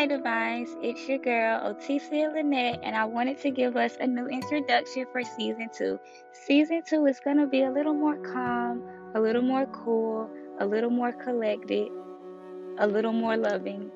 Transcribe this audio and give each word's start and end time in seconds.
Hi, 0.00 0.06
Divines. 0.06 0.74
It's 0.80 1.06
your 1.06 1.18
girl, 1.18 1.60
Otissia 1.60 2.32
Lynette, 2.32 2.80
and 2.82 2.96
I 2.96 3.04
wanted 3.04 3.38
to 3.42 3.50
give 3.50 3.76
us 3.76 3.98
a 4.00 4.06
new 4.06 4.28
introduction 4.28 5.04
for 5.12 5.22
season 5.22 5.68
two. 5.76 6.00
Season 6.32 6.80
two 6.88 7.04
is 7.04 7.20
going 7.20 7.36
to 7.36 7.46
be 7.46 7.64
a 7.64 7.70
little 7.70 7.92
more 7.92 8.16
calm, 8.16 8.82
a 9.14 9.20
little 9.20 9.42
more 9.42 9.66
cool, 9.66 10.30
a 10.58 10.64
little 10.64 10.88
more 10.88 11.12
collected, 11.12 11.90
a 12.78 12.86
little 12.86 13.12
more 13.12 13.36
loving. 13.36 13.90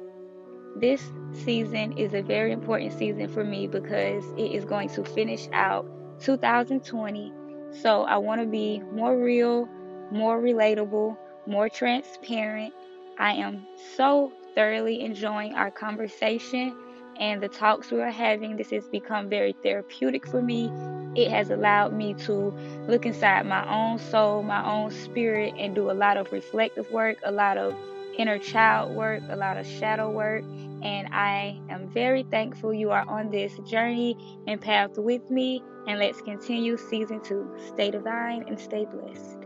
This 0.77 1.11
season 1.33 1.96
is 1.96 2.12
a 2.12 2.20
very 2.20 2.52
important 2.52 2.92
season 2.92 3.27
for 3.27 3.42
me 3.42 3.66
because 3.66 4.27
it 4.36 4.52
is 4.52 4.66
going 4.66 4.91
to 4.91 5.05
finish 5.05 5.48
out 5.55 5.86
2020. 6.20 7.33
So 7.80 8.02
I 8.02 8.18
want 8.18 8.42
to 8.42 8.46
be 8.46 8.83
more 8.92 9.16
real, 9.16 9.66
more 10.12 10.39
relatable, 10.39 11.16
more 11.46 11.70
transparent. 11.70 12.74
I 13.18 13.33
am 13.36 13.66
so 13.96 14.33
thoroughly 14.55 15.00
enjoying 15.00 15.55
our 15.55 15.70
conversation 15.70 16.77
and 17.19 17.42
the 17.42 17.48
talks 17.48 17.91
we 17.91 18.00
are 18.00 18.10
having. 18.10 18.56
This 18.56 18.70
has 18.70 18.88
become 18.88 19.28
very 19.28 19.55
therapeutic 19.62 20.27
for 20.27 20.42
me. 20.42 20.70
It 21.14 21.30
has 21.30 21.50
allowed 21.50 21.92
me 21.92 22.14
to 22.27 22.52
look 22.88 23.06
inside 23.06 23.46
my 23.46 23.69
own 23.72 23.98
soul, 23.98 24.42
my 24.42 24.64
own 24.64 24.91
spirit, 24.91 25.55
and 25.56 25.74
do 25.74 25.91
a 25.91 25.92
lot 25.92 26.16
of 26.16 26.33
reflective 26.33 26.91
work, 26.91 27.19
a 27.22 27.30
lot 27.30 27.56
of 27.56 27.74
inner 28.19 28.38
child 28.38 28.94
work, 28.94 29.22
a 29.28 29.36
lot 29.36 29.56
of 29.56 29.66
shadow 29.66 30.11
work. 30.11 30.44
And 30.83 31.08
I 31.12 31.61
am 31.70 31.89
very 31.89 32.24
thankful 32.24 32.74
you 32.74 32.91
are 32.91 33.08
on 33.08 33.30
this 33.30 33.56
journey 33.61 34.16
and 34.46 34.61
path 34.61 34.98
with 34.98 35.30
me. 35.30 35.62
And 35.86 35.98
let's 35.98 36.20
continue 36.20 36.77
season 36.77 37.20
two. 37.22 37.48
Stay 37.68 37.91
divine 37.91 38.44
and 38.48 38.58
stay 38.58 38.84
blessed. 38.84 39.44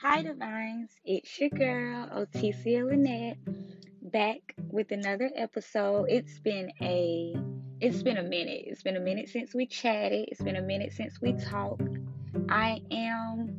Hi, 0.00 0.22
Divines. 0.22 0.92
It's 1.04 1.40
your 1.40 1.50
girl, 1.50 2.08
Otissia 2.10 2.86
Lynette, 2.88 3.38
back 4.00 4.54
with 4.70 4.92
another 4.92 5.28
episode. 5.34 6.06
It's 6.08 6.38
been 6.38 6.70
a 6.80 7.34
it's 7.80 8.04
been 8.04 8.18
a 8.18 8.22
minute. 8.22 8.62
It's 8.68 8.84
been 8.84 8.96
a 8.96 9.00
minute 9.00 9.28
since 9.28 9.56
we 9.56 9.66
chatted. 9.66 10.28
It's 10.28 10.40
been 10.40 10.54
a 10.54 10.62
minute 10.62 10.92
since 10.92 11.20
we 11.20 11.32
talked. 11.32 11.98
I 12.48 12.80
am 12.92 13.56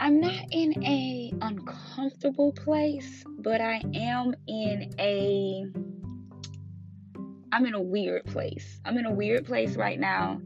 I'm 0.00 0.20
not 0.20 0.46
in 0.50 0.84
a 0.84 1.32
uncomfortable 1.42 2.52
place, 2.52 3.22
but 3.38 3.60
I 3.60 3.80
am 3.94 4.34
in 4.48 4.92
a 4.98 5.64
I'm 7.52 7.66
in 7.66 7.74
a 7.74 7.80
weird 7.80 8.24
place. 8.24 8.80
I'm 8.84 8.98
in 8.98 9.06
a 9.06 9.12
weird 9.14 9.46
place 9.46 9.76
right 9.76 10.00
now 10.00 10.40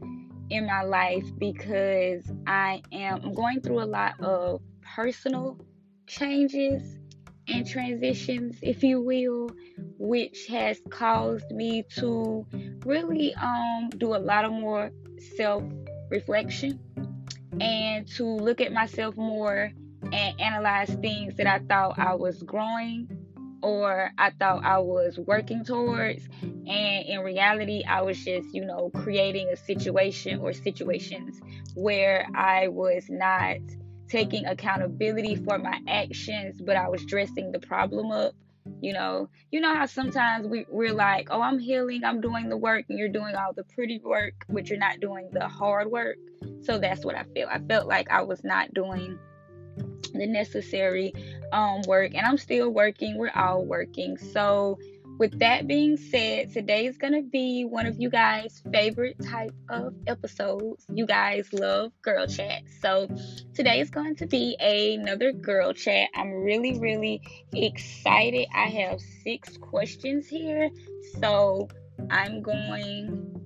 in 0.49 0.65
my 0.65 0.83
life 0.83 1.25
because 1.37 2.23
I 2.47 2.81
am 2.91 3.33
going 3.33 3.61
through 3.61 3.81
a 3.81 3.85
lot 3.85 4.19
of 4.21 4.61
personal 4.95 5.59
changes 6.07 6.99
and 7.47 7.67
transitions, 7.67 8.57
if 8.61 8.83
you 8.83 9.01
will, 9.01 9.49
which 9.97 10.47
has 10.47 10.79
caused 10.89 11.51
me 11.51 11.83
to 11.97 12.45
really 12.85 13.33
um 13.35 13.89
do 13.97 14.15
a 14.15 14.17
lot 14.17 14.45
of 14.45 14.51
more 14.51 14.91
self 15.35 15.63
reflection 16.09 16.79
and 17.59 18.07
to 18.07 18.25
look 18.25 18.61
at 18.61 18.71
myself 18.71 19.15
more 19.15 19.71
and 20.11 20.39
analyze 20.39 20.89
things 21.01 21.35
that 21.37 21.47
I 21.47 21.59
thought 21.59 21.97
I 21.97 22.15
was 22.15 22.43
growing 22.43 23.14
or 23.61 24.11
I 24.17 24.31
thought 24.31 24.63
I 24.63 24.79
was 24.79 25.17
working 25.17 25.63
towards. 25.63 26.27
And 26.41 27.05
in 27.05 27.19
reality, 27.21 27.83
I 27.83 28.01
was 28.01 28.23
just, 28.23 28.53
you 28.53 28.65
know, 28.65 28.91
creating 28.93 29.49
a 29.49 29.55
situation 29.55 30.39
or 30.39 30.53
situations 30.53 31.39
where 31.75 32.27
I 32.35 32.67
was 32.67 33.05
not 33.09 33.57
taking 34.07 34.45
accountability 34.45 35.35
for 35.35 35.57
my 35.57 35.79
actions, 35.87 36.61
but 36.61 36.75
I 36.75 36.89
was 36.89 37.05
dressing 37.05 37.51
the 37.51 37.59
problem 37.59 38.11
up. 38.11 38.33
You 38.81 38.93
know, 38.93 39.29
you 39.51 39.61
know 39.61 39.75
how 39.75 39.85
sometimes 39.85 40.47
we, 40.47 40.65
we're 40.69 40.93
like, 40.93 41.27
oh, 41.29 41.41
I'm 41.41 41.59
healing, 41.59 42.03
I'm 42.03 42.19
doing 42.19 42.49
the 42.49 42.57
work, 42.57 42.85
and 42.89 42.97
you're 42.97 43.09
doing 43.09 43.35
all 43.35 43.53
the 43.53 43.63
pretty 43.63 43.99
work, 44.03 44.33
but 44.49 44.69
you're 44.69 44.79
not 44.79 44.99
doing 44.99 45.29
the 45.31 45.47
hard 45.47 45.91
work. 45.91 46.17
So 46.63 46.79
that's 46.79 47.05
what 47.05 47.15
I 47.15 47.23
felt. 47.35 47.49
I 47.51 47.59
felt 47.59 47.87
like 47.87 48.09
I 48.09 48.23
was 48.23 48.43
not 48.43 48.73
doing 48.73 49.19
the 50.13 50.25
necessary 50.25 51.13
um, 51.51 51.81
work, 51.87 52.13
and 52.13 52.25
I'm 52.25 52.37
still 52.37 52.69
working. 52.69 53.17
We're 53.17 53.31
all 53.35 53.65
working. 53.65 54.17
So, 54.17 54.79
with 55.17 55.39
that 55.39 55.65
being 55.65 55.95
said, 55.95 56.51
today 56.51 56.87
is 56.87 56.97
going 56.97 57.13
to 57.13 57.21
be 57.21 57.63
one 57.63 57.85
of 57.85 57.95
you 57.99 58.09
guys' 58.09 58.61
favorite 58.71 59.15
type 59.23 59.53
of 59.69 59.93
episodes. 60.07 60.85
You 60.93 61.05
guys 61.05 61.53
love 61.53 61.93
girl 62.01 62.27
chat. 62.27 62.63
So, 62.81 63.07
today 63.53 63.79
is 63.79 63.89
going 63.89 64.15
to 64.17 64.27
be 64.27 64.57
another 64.59 65.31
girl 65.31 65.73
chat. 65.73 66.09
I'm 66.15 66.31
really, 66.31 66.77
really 66.79 67.21
excited. 67.53 68.47
I 68.53 68.67
have 68.67 68.99
six 69.23 69.57
questions 69.57 70.27
here. 70.27 70.69
So, 71.19 71.69
I'm 72.09 72.41
going 72.41 73.44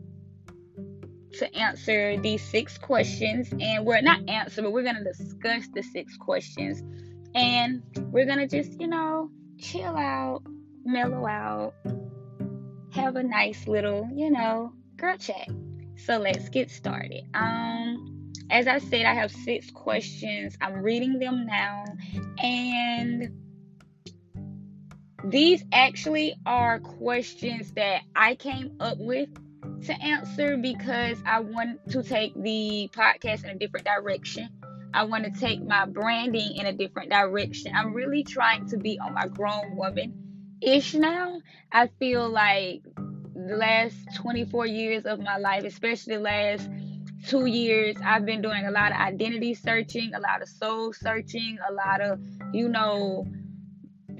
to 1.40 1.56
answer 1.56 2.20
these 2.22 2.44
six 2.44 2.78
questions. 2.78 3.52
And 3.60 3.86
we're 3.86 4.02
not 4.02 4.28
answer 4.30 4.62
but 4.62 4.72
we're 4.72 4.84
going 4.84 4.98
to 4.98 5.04
discuss 5.04 5.68
the 5.74 5.82
six 5.82 6.16
questions. 6.18 6.84
And 7.34 7.82
we're 8.12 8.26
going 8.26 8.40
to 8.40 8.48
just 8.48 8.80
you 8.80 8.88
know 8.88 9.30
chill 9.58 9.96
out 9.96 10.44
mellow 10.86 11.28
out 11.28 11.74
have 12.92 13.16
a 13.16 13.24
nice 13.24 13.68
little 13.68 14.10
you 14.14 14.30
know 14.30 14.74
girl 14.98 15.18
chat. 15.18 15.50
So 15.98 16.18
let's 16.18 16.50
get 16.50 16.70
started. 16.70 17.24
Um 17.34 18.16
as 18.52 18.66
i 18.66 18.80
said 18.80 19.06
i 19.06 19.14
have 19.14 19.32
six 19.32 19.70
questions. 19.72 20.58
I'm 20.62 20.82
reading 20.82 21.20
them 21.20 21.46
now. 21.46 21.86
And 22.42 23.32
these 25.24 25.64
actually 25.72 26.34
are 26.46 26.80
questions 26.80 27.72
that 27.74 28.02
i 28.16 28.36
came 28.36 28.78
up 28.80 28.98
with 28.98 29.30
to 29.84 29.94
answer 30.02 30.58
because 30.58 31.18
I 31.26 31.40
want 31.40 31.80
to 31.92 32.04
take 32.04 32.34
the 32.36 32.90
podcast 32.94 33.44
in 33.44 33.52
a 33.52 33.56
different 33.56 33.86
direction. 33.86 34.50
I 34.94 35.04
want 35.04 35.26
to 35.26 35.40
take 35.40 35.64
my 35.64 35.86
branding 35.86 36.56
in 36.56 36.66
a 36.66 36.74
different 36.74 37.12
direction. 37.12 37.74
I'm 37.76 37.94
really 37.94 38.24
trying 38.24 38.68
to 38.70 38.78
be 38.78 39.00
on 39.00 39.14
my 39.14 39.28
grown 39.28 39.76
woman 39.76 40.58
ish 40.62 40.94
now. 40.94 41.42
I 41.72 41.88
feel 42.00 42.30
like 42.30 42.82
the 43.36 43.56
last 43.56 43.96
24 44.16 44.66
years 44.66 45.06
of 45.06 45.20
my 45.20 45.38
life, 45.38 45.64
especially 45.64 46.16
the 46.16 46.22
last 46.22 46.70
two 47.28 47.46
years, 47.46 47.96
I've 48.04 48.26
been 48.26 48.42
doing 48.42 48.66
a 48.66 48.72
lot 48.72 48.92
of 48.92 48.98
identity 48.98 49.54
searching, 49.54 50.14
a 50.14 50.20
lot 50.20 50.42
of 50.42 50.50
soul 50.50 50.94
searching, 50.94 51.58
a 51.68 51.74
lot 51.74 52.02
of, 52.02 52.20
you 52.54 52.68
know, 52.68 53.26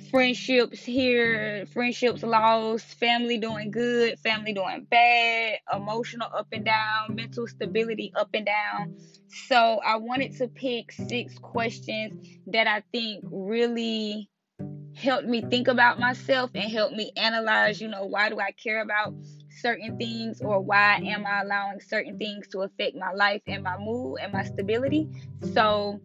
friendships 0.10 0.84
here, 0.84 1.66
friendships 1.68 2.24
lost, 2.24 2.86
family 3.00 3.38
doing 3.38 3.72
good, 3.72 4.20
family 4.20 4.54
doing 4.54 4.88
bad, 4.90 5.60
emotional 5.74 6.28
up 6.36 6.48
and 6.52 6.66
down, 6.66 7.16
mental 7.16 7.48
stability 7.48 8.12
up 8.16 8.30
and 8.34 8.46
down. 8.46 8.96
So 9.48 9.80
I 9.86 9.98
wanted 9.98 10.36
to 10.38 10.48
pick 10.48 10.92
six 10.92 11.38
questions 11.38 12.28
that 12.48 12.68
I 12.68 12.84
think 12.92 13.24
really 13.32 14.30
helped 14.96 15.28
me 15.28 15.42
think 15.42 15.68
about 15.68 16.00
myself 16.00 16.52
and 16.56 16.70
help 16.70 16.92
me 16.92 17.12
analyze, 17.16 17.80
you 17.80 17.88
know, 17.88 18.06
why 18.06 18.30
do 18.30 18.40
I 18.40 18.52
care 18.52 18.82
about 18.82 19.14
certain 19.62 19.98
things 19.98 20.42
or 20.42 20.60
why 20.60 20.96
am 20.96 21.26
I 21.26 21.42
allowing 21.42 21.80
certain 21.80 22.18
things 22.18 22.48
to 22.50 22.62
affect 22.62 22.96
my 22.96 23.12
life 23.14 23.42
and 23.48 23.64
my 23.64 23.78
mood 23.78 24.18
and 24.22 24.34
my 24.34 24.44
stability. 24.44 25.08
So 25.54 26.02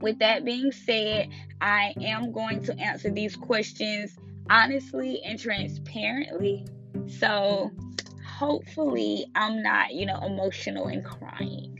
with 0.00 0.18
that 0.18 0.44
being 0.44 0.72
said, 0.72 1.28
I 1.60 1.94
am 2.00 2.32
going 2.32 2.62
to 2.64 2.78
answer 2.78 3.10
these 3.10 3.36
questions 3.36 4.16
honestly 4.50 5.20
and 5.24 5.38
transparently. 5.38 6.64
So, 7.18 7.70
hopefully 8.38 9.26
I'm 9.34 9.62
not, 9.62 9.92
you 9.92 10.06
know, 10.06 10.18
emotional 10.24 10.86
and 10.86 11.04
crying. 11.04 11.74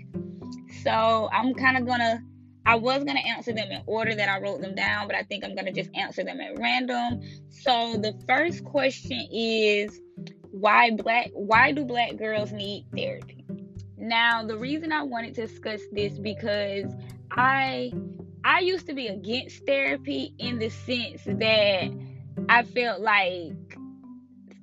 So 0.82 1.28
I'm 1.32 1.54
kind 1.54 1.76
of 1.76 1.86
gonna 1.86 2.22
I 2.66 2.74
was 2.74 3.04
gonna 3.04 3.20
answer 3.20 3.52
them 3.52 3.70
in 3.70 3.82
order 3.86 4.14
that 4.14 4.28
I 4.28 4.40
wrote 4.40 4.60
them 4.60 4.74
down, 4.74 5.06
but 5.06 5.16
I 5.16 5.22
think 5.22 5.44
I'm 5.44 5.54
gonna 5.54 5.72
just 5.72 5.90
answer 5.94 6.24
them 6.24 6.40
at 6.40 6.58
random. 6.58 7.22
So 7.48 7.96
the 7.96 8.14
first 8.26 8.64
question 8.64 9.26
is 9.32 10.00
why 10.50 10.90
black 10.90 11.30
why 11.32 11.72
do 11.72 11.84
black 11.84 12.16
girls 12.16 12.52
need 12.52 12.86
therapy? 12.94 13.44
Now 13.96 14.44
the 14.44 14.58
reason 14.58 14.92
I 14.92 15.02
wanted 15.02 15.34
to 15.36 15.46
discuss 15.46 15.80
this 15.92 16.18
because 16.18 16.92
I 17.30 17.92
I 18.44 18.60
used 18.60 18.86
to 18.86 18.94
be 18.94 19.08
against 19.08 19.66
therapy 19.66 20.32
in 20.38 20.58
the 20.58 20.70
sense 20.70 21.22
that 21.24 21.90
I 22.48 22.62
felt 22.62 23.00
like 23.00 23.76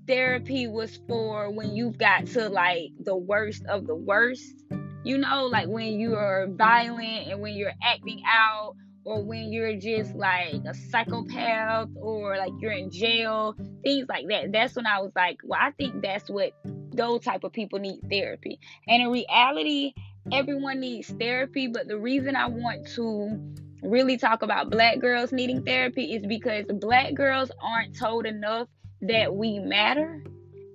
therapy 0.08 0.68
was 0.68 1.00
for 1.08 1.50
when 1.52 1.76
you've 1.76 1.98
got 1.98 2.26
to 2.28 2.50
like 2.50 2.92
the 3.00 3.16
worst 3.16 3.66
of 3.66 3.88
the 3.88 3.96
worst. 3.96 4.64
You 5.04 5.20
know, 5.20 5.46
like 5.46 5.68
when 5.68 6.00
you're 6.00 6.48
violent 6.50 7.28
and 7.28 7.42
when 7.42 7.54
you're 7.54 7.74
acting 7.84 8.24
out 8.28 8.76
or 9.04 9.24
when 9.24 9.54
you're 9.54 9.76
just 9.76 10.16
like 10.16 10.56
a 10.68 10.74
psychopath 10.74 11.90
or 11.96 12.38
like 12.38 12.54
you're 12.60 12.72
in 12.72 12.90
jail, 12.90 13.56
things 13.84 14.08
like 14.10 14.28
that. 14.30 14.52
That's 14.52 14.76
when 14.76 14.88
I 14.88 15.00
was 15.00 15.12
like, 15.16 15.38
well, 15.44 15.60
I 15.62 15.72
think 15.72 16.02
that's 16.02 16.28
what 16.28 16.54
those 16.92 17.22
type 17.22 17.44
of 17.44 17.54
people 17.54 17.78
need 17.78 18.00
therapy. 18.10 18.60
And 18.88 19.04
in 19.04 19.12
reality, 19.12 19.94
everyone 20.31 20.80
needs 20.80 21.10
therapy, 21.10 21.68
but 21.68 21.88
the 21.88 21.98
reason 21.98 22.36
I 22.36 22.48
want 22.48 22.88
to 22.95 23.39
really 23.83 24.18
talk 24.18 24.42
about 24.42 24.69
black 24.69 25.00
girls 25.00 25.31
needing 25.31 25.63
therapy 25.63 26.13
is 26.13 26.25
because 26.25 26.66
black 26.66 27.13
girls 27.13 27.51
aren't 27.62 27.95
told 27.95 28.25
enough 28.25 28.68
that 29.01 29.36
we 29.36 29.60
matter 29.60 30.24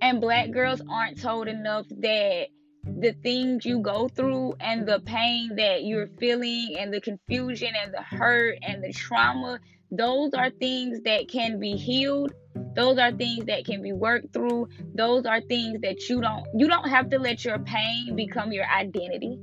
and 0.01 0.21
black 0.21 0.51
girls 0.51 0.81
aren't 0.89 1.21
told 1.21 1.47
enough 1.47 1.85
that 1.89 2.47
the 2.83 3.13
things 3.23 3.65
you 3.65 3.79
go 3.79 4.07
through 4.07 4.53
and 4.59 4.87
the 4.87 4.99
pain 5.01 5.55
that 5.55 5.83
you're 5.83 6.07
feeling 6.19 6.75
and 6.79 6.93
the 6.93 7.01
confusion 7.01 7.73
and 7.83 7.93
the 7.93 8.01
hurt 8.01 8.57
and 8.61 8.83
the 8.83 8.91
trauma 8.93 9.59
those 9.91 10.33
are 10.33 10.49
things 10.49 11.01
that 11.01 11.27
can 11.27 11.59
be 11.59 11.73
healed. 11.73 12.33
Those 12.75 12.97
are 12.97 13.11
things 13.11 13.45
that 13.45 13.65
can 13.65 13.81
be 13.81 13.91
worked 13.91 14.31
through. 14.33 14.69
Those 14.95 15.25
are 15.25 15.41
things 15.41 15.81
that 15.81 16.07
you 16.07 16.21
don't 16.21 16.45
you 16.55 16.67
don't 16.67 16.87
have 16.87 17.09
to 17.09 17.19
let 17.19 17.43
your 17.43 17.59
pain 17.59 18.15
become 18.15 18.53
your 18.53 18.65
identity. 18.65 19.37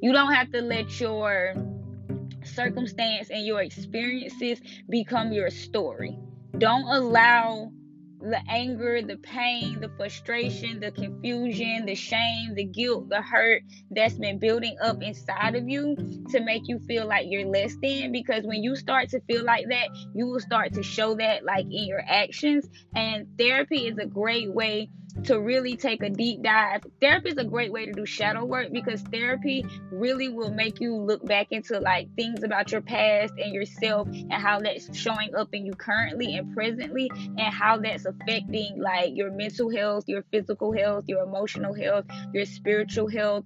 You 0.00 0.12
don't 0.12 0.32
have 0.32 0.50
to 0.52 0.62
let 0.62 0.98
your 0.98 1.54
circumstance 2.42 3.28
and 3.28 3.44
your 3.44 3.60
experiences 3.60 4.60
become 4.88 5.32
your 5.32 5.50
story. 5.50 6.18
Don't 6.56 6.84
allow 6.84 7.70
the 8.20 8.40
anger, 8.48 9.02
the 9.02 9.16
pain, 9.16 9.80
the 9.80 9.88
frustration, 9.96 10.80
the 10.80 10.90
confusion, 10.90 11.86
the 11.86 11.94
shame, 11.94 12.54
the 12.54 12.64
guilt, 12.64 13.08
the 13.08 13.22
hurt 13.22 13.62
that's 13.90 14.14
been 14.14 14.38
building 14.38 14.76
up 14.82 15.02
inside 15.02 15.54
of 15.54 15.68
you 15.68 15.96
to 16.30 16.40
make 16.40 16.62
you 16.66 16.78
feel 16.86 17.06
like 17.06 17.26
you're 17.28 17.46
less 17.46 17.74
than. 17.82 18.12
Because 18.12 18.44
when 18.44 18.62
you 18.62 18.76
start 18.76 19.08
to 19.10 19.20
feel 19.20 19.44
like 19.44 19.66
that, 19.68 19.88
you 20.14 20.26
will 20.26 20.40
start 20.40 20.72
to 20.74 20.82
show 20.82 21.14
that 21.16 21.44
like 21.44 21.64
in 21.64 21.86
your 21.86 22.02
actions. 22.06 22.68
And 22.94 23.26
therapy 23.38 23.86
is 23.86 23.98
a 23.98 24.06
great 24.06 24.52
way 24.52 24.90
to 25.24 25.40
really 25.40 25.76
take 25.76 26.02
a 26.02 26.10
deep 26.10 26.42
dive. 26.42 26.82
Therapy 27.00 27.30
is 27.30 27.38
a 27.38 27.44
great 27.44 27.72
way 27.72 27.86
to 27.86 27.92
do 27.92 28.06
shadow 28.06 28.44
work 28.44 28.72
because 28.72 29.02
therapy 29.02 29.64
really 29.90 30.28
will 30.28 30.52
make 30.52 30.80
you 30.80 30.94
look 30.94 31.24
back 31.24 31.48
into 31.50 31.78
like 31.80 32.14
things 32.16 32.42
about 32.42 32.72
your 32.72 32.80
past 32.80 33.34
and 33.38 33.54
yourself 33.54 34.08
and 34.08 34.32
how 34.32 34.60
that's 34.60 34.96
showing 34.96 35.34
up 35.34 35.48
in 35.52 35.66
you 35.66 35.72
currently 35.72 36.36
and 36.36 36.54
presently 36.54 37.10
and 37.14 37.54
how 37.54 37.76
that's 37.78 38.04
affecting 38.04 38.80
like 38.80 39.10
your 39.14 39.30
mental 39.30 39.70
health, 39.70 40.04
your 40.06 40.22
physical 40.30 40.72
health, 40.72 41.04
your 41.06 41.22
emotional 41.22 41.74
health, 41.74 42.06
your 42.32 42.44
spiritual 42.44 43.08
health. 43.08 43.44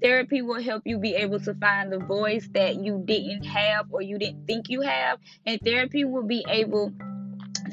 Therapy 0.00 0.42
will 0.42 0.62
help 0.62 0.82
you 0.84 0.98
be 0.98 1.14
able 1.14 1.40
to 1.40 1.54
find 1.54 1.92
the 1.92 1.98
voice 1.98 2.48
that 2.52 2.76
you 2.76 3.02
didn't 3.04 3.44
have 3.44 3.86
or 3.90 4.02
you 4.02 4.18
didn't 4.18 4.46
think 4.46 4.68
you 4.68 4.80
have. 4.82 5.18
And 5.44 5.60
therapy 5.60 6.04
will 6.04 6.26
be 6.26 6.44
able 6.48 6.92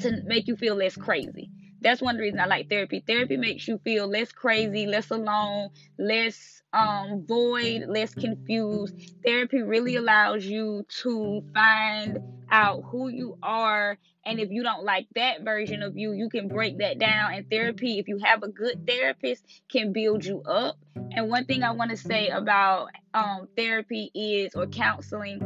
to 0.00 0.22
make 0.24 0.46
you 0.46 0.56
feel 0.56 0.76
less 0.76 0.96
crazy 0.96 1.50
that's 1.80 2.02
one 2.02 2.16
reason 2.16 2.40
I 2.40 2.46
like 2.46 2.68
therapy. 2.68 3.02
Therapy 3.06 3.36
makes 3.36 3.66
you 3.66 3.78
feel 3.84 4.08
less 4.08 4.32
crazy, 4.32 4.86
less 4.86 5.10
alone, 5.10 5.70
less 5.98 6.62
um 6.72 7.24
void, 7.26 7.86
less 7.88 8.14
confused. 8.14 8.94
Therapy 9.24 9.62
really 9.62 9.96
allows 9.96 10.44
you 10.44 10.84
to 11.02 11.42
find 11.54 12.18
out 12.50 12.82
who 12.90 13.08
you 13.08 13.38
are 13.42 13.96
and 14.24 14.38
if 14.38 14.50
you 14.50 14.62
don't 14.62 14.84
like 14.84 15.06
that 15.14 15.42
version 15.42 15.82
of 15.82 15.96
you, 15.96 16.12
you 16.12 16.28
can 16.28 16.48
break 16.48 16.78
that 16.78 16.98
down. 16.98 17.32
And 17.32 17.48
therapy, 17.50 17.98
if 17.98 18.06
you 18.06 18.18
have 18.22 18.42
a 18.42 18.48
good 18.48 18.86
therapist, 18.86 19.44
can 19.70 19.92
build 19.92 20.24
you 20.24 20.42
up. 20.42 20.76
And 20.94 21.28
one 21.28 21.46
thing 21.46 21.62
I 21.62 21.70
want 21.70 21.90
to 21.90 21.96
say 21.96 22.28
about 22.28 22.90
um, 23.14 23.48
therapy 23.56 24.10
is, 24.14 24.54
or 24.54 24.66
counseling, 24.66 25.40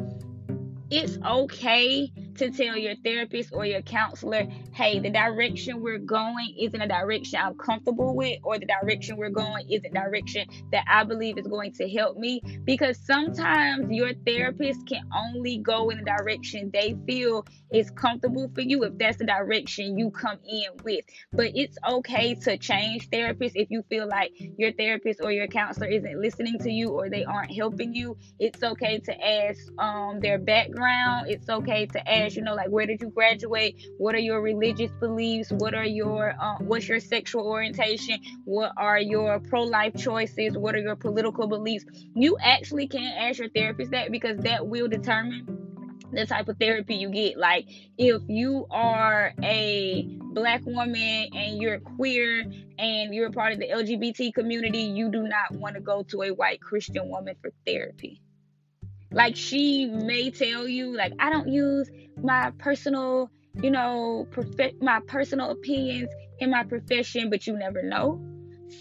it's 0.91 1.19
okay 1.25 2.13
to 2.37 2.51
tell 2.51 2.77
your 2.77 2.95
therapist 2.97 3.51
or 3.53 3.65
your 3.65 3.83
counselor, 3.83 4.47
hey, 4.73 4.99
the 4.99 5.11
direction 5.11 5.81
we're 5.81 5.99
going 5.99 6.55
isn't 6.61 6.81
a 6.81 6.89
direction 6.89 7.39
I'm 7.43 7.55
comfortable 7.55 8.15
with, 8.15 8.39
or 8.43 8.59
the 8.59 8.67
direction 8.67 9.17
we're 9.17 9.31
going 9.31 9.71
isn't 9.71 9.87
a 9.87 9.91
direction 9.91 10.49
that 10.73 10.85
I 10.89 11.05
believe 11.05 11.39
is 11.39 11.47
going 11.47 11.73
to 11.75 11.89
help 11.89 12.17
me. 12.17 12.41
Because 12.65 12.99
sometimes 12.99 13.91
your 13.91 14.13
therapist 14.27 14.87
can 14.87 15.03
only 15.15 15.59
go 15.59 15.91
in 15.91 15.99
the 15.99 16.05
direction 16.05 16.71
they 16.73 16.97
feel 17.07 17.47
is 17.73 17.91
comfortable 17.91 18.51
for 18.55 18.61
you 18.61 18.85
if 18.85 18.97
that's 18.99 19.19
the 19.19 19.27
direction 19.27 19.99
you 19.99 20.11
come 20.11 20.39
in 20.47 20.67
with. 20.83 21.05
But 21.33 21.53
it's 21.55 21.77
okay 21.89 22.35
to 22.35 22.57
change 22.59 23.11
therapists 23.11 23.53
if 23.55 23.71
you 23.71 23.83
feel 23.89 24.09
like 24.09 24.33
your 24.37 24.73
therapist 24.73 25.21
or 25.23 25.31
your 25.31 25.47
counselor 25.47 25.89
isn't 25.89 26.21
listening 26.21 26.59
to 26.61 26.71
you 26.71 26.91
or 26.91 27.09
they 27.09 27.25
aren't 27.25 27.55
helping 27.55 27.95
you. 27.95 28.17
It's 28.39 28.63
okay 28.63 28.99
to 28.99 29.27
ask 29.27 29.61
um, 29.79 30.21
their 30.21 30.39
background. 30.39 31.29
It's 31.29 31.49
okay 31.49 31.87
to 31.87 32.09
ask 32.09 32.24
you 32.33 32.43
know 32.43 32.55
like 32.55 32.69
where 32.69 32.87
did 32.87 33.01
you 33.01 33.11
graduate? 33.11 33.77
What 33.99 34.15
are 34.15 34.21
your 34.21 34.41
religious 34.41 34.91
beliefs? 35.01 35.51
What 35.51 35.75
are 35.75 35.85
your 35.85 36.35
uh, 36.41 36.57
what's 36.61 36.89
your 36.89 37.01
sexual 37.01 37.47
orientation? 37.47 38.21
What 38.45 38.73
are 38.77 38.99
your 38.99 39.41
pro-life 39.41 39.95
choices? 39.97 40.57
What 40.57 40.75
are 40.75 40.81
your 40.81 40.97
political 40.97 41.47
beliefs? 41.47 41.85
You 42.15 42.37
actually 42.41 42.89
can 42.89 43.05
ask 43.05 43.39
your 43.39 43.51
therapist 43.51 43.91
that 43.91 44.11
because 44.11 44.39
that 44.39 44.67
will 44.67 44.89
determine 44.89 45.65
the 46.15 46.27
type 46.27 46.49
of 46.49 46.57
therapy 46.59 46.95
you 46.95 47.11
get. 47.11 47.37
Like, 47.37 47.67
if 47.99 48.23
you 48.29 48.67
are 48.71 49.33
a 49.43 50.07
black 50.33 50.63
woman 50.65 51.29
and 51.35 51.61
you're 51.61 51.81
queer 51.81 52.45
and 52.79 53.15
you're 53.15 53.29
a 53.29 53.33
part 53.33 53.53
of 53.53 53.59
the 53.59 53.69
LGBT 53.69 54.33
community, 54.35 54.81
you 54.81 55.11
do 55.11 55.23
not 55.23 55.53
want 55.53 55.75
to 55.75 55.81
go 55.81 56.03
to 56.05 56.23
a 56.23 56.31
white 56.31 56.61
Christian 56.61 57.09
woman 57.09 57.35
for 57.41 57.51
therapy. 57.67 58.21
Like 59.15 59.37
she 59.37 59.87
may 59.87 60.31
tell 60.31 60.67
you, 60.67 60.97
like, 60.97 61.13
I 61.21 61.31
don't 61.31 61.49
use 61.49 61.89
my 62.23 62.51
personal, 62.59 63.31
you 63.63 63.71
know, 63.71 64.27
prof- 64.33 64.81
my 64.81 65.01
personal 65.07 65.51
opinions 65.51 66.11
in 66.41 66.51
my 66.51 66.65
profession, 66.65 67.31
but 67.31 67.47
you 67.47 67.57
never 67.57 67.83
know. 67.83 68.21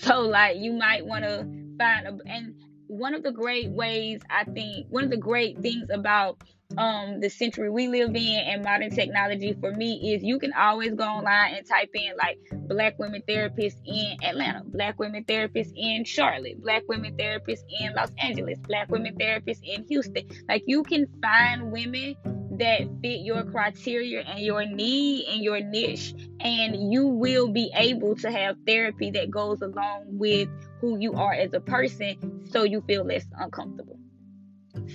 So 0.02 0.22
like 0.22 0.58
you 0.58 0.74
might 0.74 1.06
want 1.06 1.24
to 1.24 1.48
find 1.78 2.08
a 2.08 2.18
and 2.25 2.56
one 2.88 3.13
of 3.13 3.24
the 3.24 3.32
great 3.32 3.70
ways 3.70 4.22
I 4.30 4.44
think 4.44 4.88
one 4.90 5.04
of 5.04 5.10
the 5.10 5.18
great 5.18 5.60
things 5.62 5.90
about 5.90 6.38
um 6.77 7.20
the 7.20 7.30
century 7.30 7.70
we 7.70 7.88
live 7.88 8.15
in 8.15 8.39
and 8.39 8.63
modern 8.63 8.89
technology 8.89 9.56
for 9.60 9.72
me 9.72 10.13
is 10.13 10.24
you 10.24 10.39
can 10.39 10.53
always 10.53 10.94
go 10.94 11.03
online 11.03 11.56
and 11.56 11.65
type 11.68 11.89
in 11.94 12.13
like 12.18 12.39
black 12.68 12.98
women 13.00 13.22
therapists 13.27 13.80
in 13.86 14.18
Atlanta, 14.24 14.63
black 14.65 14.98
women 15.00 15.24
therapists 15.25 15.74
in 15.75 16.03
Charlotte, 16.03 16.62
black 16.62 16.84
women 16.88 17.15
therapists 17.18 17.63
in 17.80 17.94
Los 17.94 18.12
Angeles, 18.18 18.58
black 18.68 18.89
women 18.89 19.15
therapists 19.15 19.62
in 19.63 19.86
Houston. 19.88 20.24
Like 20.48 20.63
you 20.65 20.84
can 20.84 21.08
find 21.22 21.72
women 21.72 22.15
that 22.58 22.82
fit 23.01 23.22
your 23.22 23.44
criteria 23.44 24.22
and 24.22 24.39
your 24.39 24.65
need 24.65 25.25
and 25.27 25.44
your 25.44 25.60
niche 25.60 26.13
and 26.39 26.94
you 26.94 27.08
will 27.08 27.48
be 27.48 27.72
able 27.75 28.15
to 28.15 28.32
have 28.32 28.56
therapy 28.68 29.10
that 29.12 29.32
goes 29.32 29.62
along 29.62 30.03
with 30.08 30.48
who 30.80 31.00
you 31.00 31.13
are 31.13 31.34
as 31.34 31.53
a 31.53 31.60
person 31.60 32.46
so 32.51 32.63
you 32.63 32.82
feel 32.82 33.03
less 33.03 33.25
uncomfortable. 33.39 33.98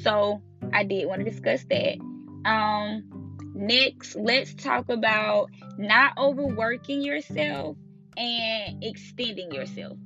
So 0.03 0.43
I 0.73 0.85
did 0.85 1.07
want 1.07 1.25
to 1.25 1.31
discuss 1.31 1.65
that. 1.71 1.99
Um, 2.45 3.39
next, 3.55 4.17
let's 4.17 4.55
talk 4.55 4.89
about 4.89 5.51
not 5.77 6.13
overworking 6.17 7.03
yourself 7.03 7.77
and 8.17 8.83
extending 8.83 9.53
yourself. 9.53 9.99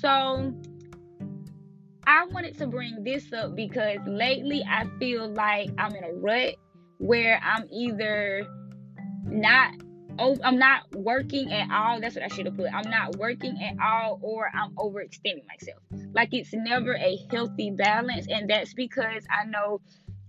So, 0.00 0.54
I 2.06 2.26
wanted 2.26 2.58
to 2.58 2.66
bring 2.66 3.02
this 3.02 3.32
up 3.32 3.56
because 3.56 3.98
lately 4.06 4.62
I 4.68 4.86
feel 4.98 5.28
like 5.28 5.70
I'm 5.78 5.94
in 5.94 6.04
a 6.04 6.12
rut 6.12 6.56
where 6.98 7.40
I'm 7.42 7.66
either 7.72 8.46
not 9.24 9.74
oh 10.18 10.36
I'm 10.42 10.58
not 10.58 10.94
working 10.94 11.52
at 11.52 11.70
all. 11.70 12.00
That's 12.00 12.14
what 12.14 12.24
I 12.24 12.28
should 12.28 12.46
have 12.46 12.56
put. 12.56 12.72
I'm 12.72 12.90
not 12.90 13.16
working 13.16 13.60
at 13.62 13.76
all 13.82 14.18
or 14.22 14.50
I'm 14.54 14.74
overextending 14.74 15.46
myself. 15.48 15.78
Like 16.12 16.30
it's 16.32 16.52
never 16.52 16.94
a 16.94 17.18
healthy 17.30 17.70
balance 17.70 18.26
and 18.28 18.48
that's 18.48 18.74
because 18.74 19.24
I 19.30 19.46
know 19.46 19.80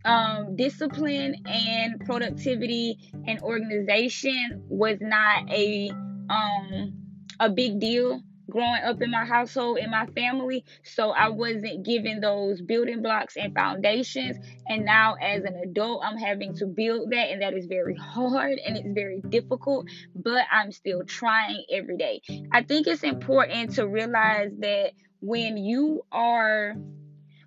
um, 0.05 0.55
discipline 0.55 1.35
and 1.45 1.99
productivity 2.05 2.97
and 3.25 3.41
organization 3.41 4.63
was 4.69 4.99
not 5.01 5.49
a 5.51 5.91
um, 6.29 6.93
a 7.39 7.49
big 7.49 7.79
deal 7.79 8.21
growing 8.49 8.81
up 8.83 9.01
in 9.01 9.11
my 9.11 9.25
household 9.25 9.77
in 9.77 9.89
my 9.89 10.05
family 10.07 10.63
so 10.83 11.11
i 11.11 11.29
wasn't 11.29 11.83
given 11.85 12.19
those 12.19 12.61
building 12.61 13.01
blocks 13.01 13.35
and 13.37 13.53
foundations 13.53 14.37
and 14.67 14.85
now 14.85 15.15
as 15.15 15.43
an 15.43 15.55
adult 15.63 16.03
i'm 16.03 16.17
having 16.17 16.53
to 16.55 16.65
build 16.65 17.11
that 17.11 17.29
and 17.31 17.41
that 17.41 17.53
is 17.53 17.65
very 17.65 17.95
hard 17.99 18.59
and 18.65 18.77
it's 18.77 18.93
very 18.93 19.21
difficult 19.29 19.87
but 20.15 20.43
i'm 20.51 20.71
still 20.71 21.03
trying 21.05 21.63
every 21.71 21.97
day 21.97 22.21
i 22.51 22.61
think 22.61 22.87
it's 22.87 23.03
important 23.03 23.73
to 23.73 23.87
realize 23.87 24.51
that 24.59 24.91
when 25.21 25.57
you 25.57 26.05
are 26.11 26.75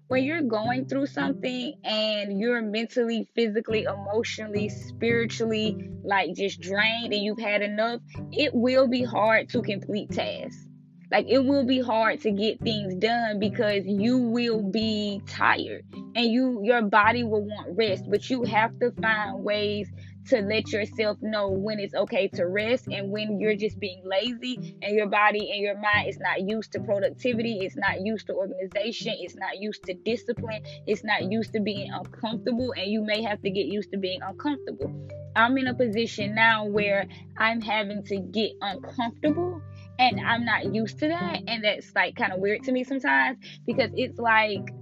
when 0.08 0.24
you're 0.24 0.42
going 0.42 0.86
through 0.86 1.06
something 1.06 1.74
and 1.84 2.40
you're 2.40 2.62
mentally, 2.62 3.28
physically, 3.34 3.84
emotionally, 3.84 4.68
spiritually 4.70 5.90
like 6.02 6.34
just 6.34 6.60
drained 6.60 7.12
and 7.12 7.22
you've 7.22 7.38
had 7.38 7.60
enough, 7.62 8.00
it 8.32 8.52
will 8.54 8.88
be 8.88 9.02
hard 9.04 9.50
to 9.50 9.62
complete 9.62 10.10
tasks. 10.10 10.67
Like 11.10 11.26
it 11.28 11.44
will 11.44 11.64
be 11.64 11.80
hard 11.80 12.20
to 12.22 12.30
get 12.30 12.60
things 12.60 12.94
done 12.94 13.38
because 13.38 13.86
you 13.86 14.18
will 14.18 14.62
be 14.62 15.22
tired 15.26 15.84
and 16.14 16.26
you 16.26 16.60
your 16.62 16.82
body 16.82 17.24
will 17.24 17.44
want 17.44 17.76
rest, 17.76 18.04
but 18.10 18.28
you 18.28 18.42
have 18.44 18.78
to 18.80 18.90
find 19.00 19.42
ways 19.42 19.90
to 20.28 20.42
let 20.42 20.70
yourself 20.70 21.16
know 21.22 21.48
when 21.48 21.80
it's 21.80 21.94
okay 21.94 22.28
to 22.28 22.46
rest 22.46 22.86
and 22.88 23.10
when 23.10 23.40
you're 23.40 23.56
just 23.56 23.80
being 23.80 24.02
lazy 24.04 24.76
and 24.82 24.94
your 24.94 25.06
body 25.06 25.50
and 25.50 25.62
your 25.62 25.78
mind 25.78 26.06
is 26.08 26.18
not 26.18 26.46
used 26.46 26.72
to 26.72 26.80
productivity, 26.80 27.60
it's 27.62 27.76
not 27.76 28.02
used 28.02 28.26
to 28.26 28.34
organization, 28.34 29.14
it's 29.18 29.36
not 29.36 29.58
used 29.58 29.82
to 29.84 29.94
discipline, 29.94 30.62
it's 30.86 31.02
not 31.02 31.32
used 31.32 31.54
to 31.54 31.60
being 31.60 31.90
uncomfortable, 31.90 32.74
and 32.76 32.90
you 32.90 33.02
may 33.02 33.22
have 33.22 33.40
to 33.40 33.50
get 33.50 33.66
used 33.66 33.90
to 33.92 33.96
being 33.96 34.20
uncomfortable. 34.20 34.92
I'm 35.34 35.56
in 35.56 35.68
a 35.68 35.74
position 35.74 36.34
now 36.34 36.66
where 36.66 37.06
I'm 37.38 37.62
having 37.62 38.02
to 38.04 38.18
get 38.18 38.52
uncomfortable 38.60 39.62
and 39.98 40.20
I'm 40.20 40.44
not 40.44 40.74
used 40.74 40.98
to 41.00 41.08
that 41.08 41.42
and 41.46 41.64
that's 41.64 41.94
like 41.94 42.16
kind 42.16 42.32
of 42.32 42.40
weird 42.40 42.62
to 42.64 42.72
me 42.72 42.84
sometimes 42.84 43.38
because 43.66 43.90
it's 43.96 44.18
like 44.18 44.72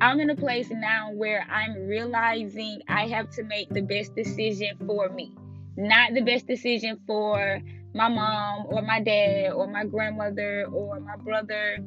I'm 0.00 0.18
in 0.20 0.30
a 0.30 0.36
place 0.36 0.70
now 0.70 1.10
where 1.12 1.46
I'm 1.50 1.74
realizing 1.86 2.80
I 2.88 3.06
have 3.08 3.30
to 3.30 3.42
make 3.42 3.68
the 3.68 3.82
best 3.82 4.14
decision 4.14 4.78
for 4.86 5.10
me, 5.10 5.34
not 5.76 6.14
the 6.14 6.22
best 6.22 6.46
decision 6.46 6.98
for 7.06 7.60
my 7.94 8.08
mom 8.08 8.66
or 8.68 8.80
my 8.82 9.00
dad 9.00 9.52
or 9.52 9.66
my 9.66 9.84
grandmother 9.84 10.66
or 10.72 11.00
my 11.00 11.16
brother 11.16 11.78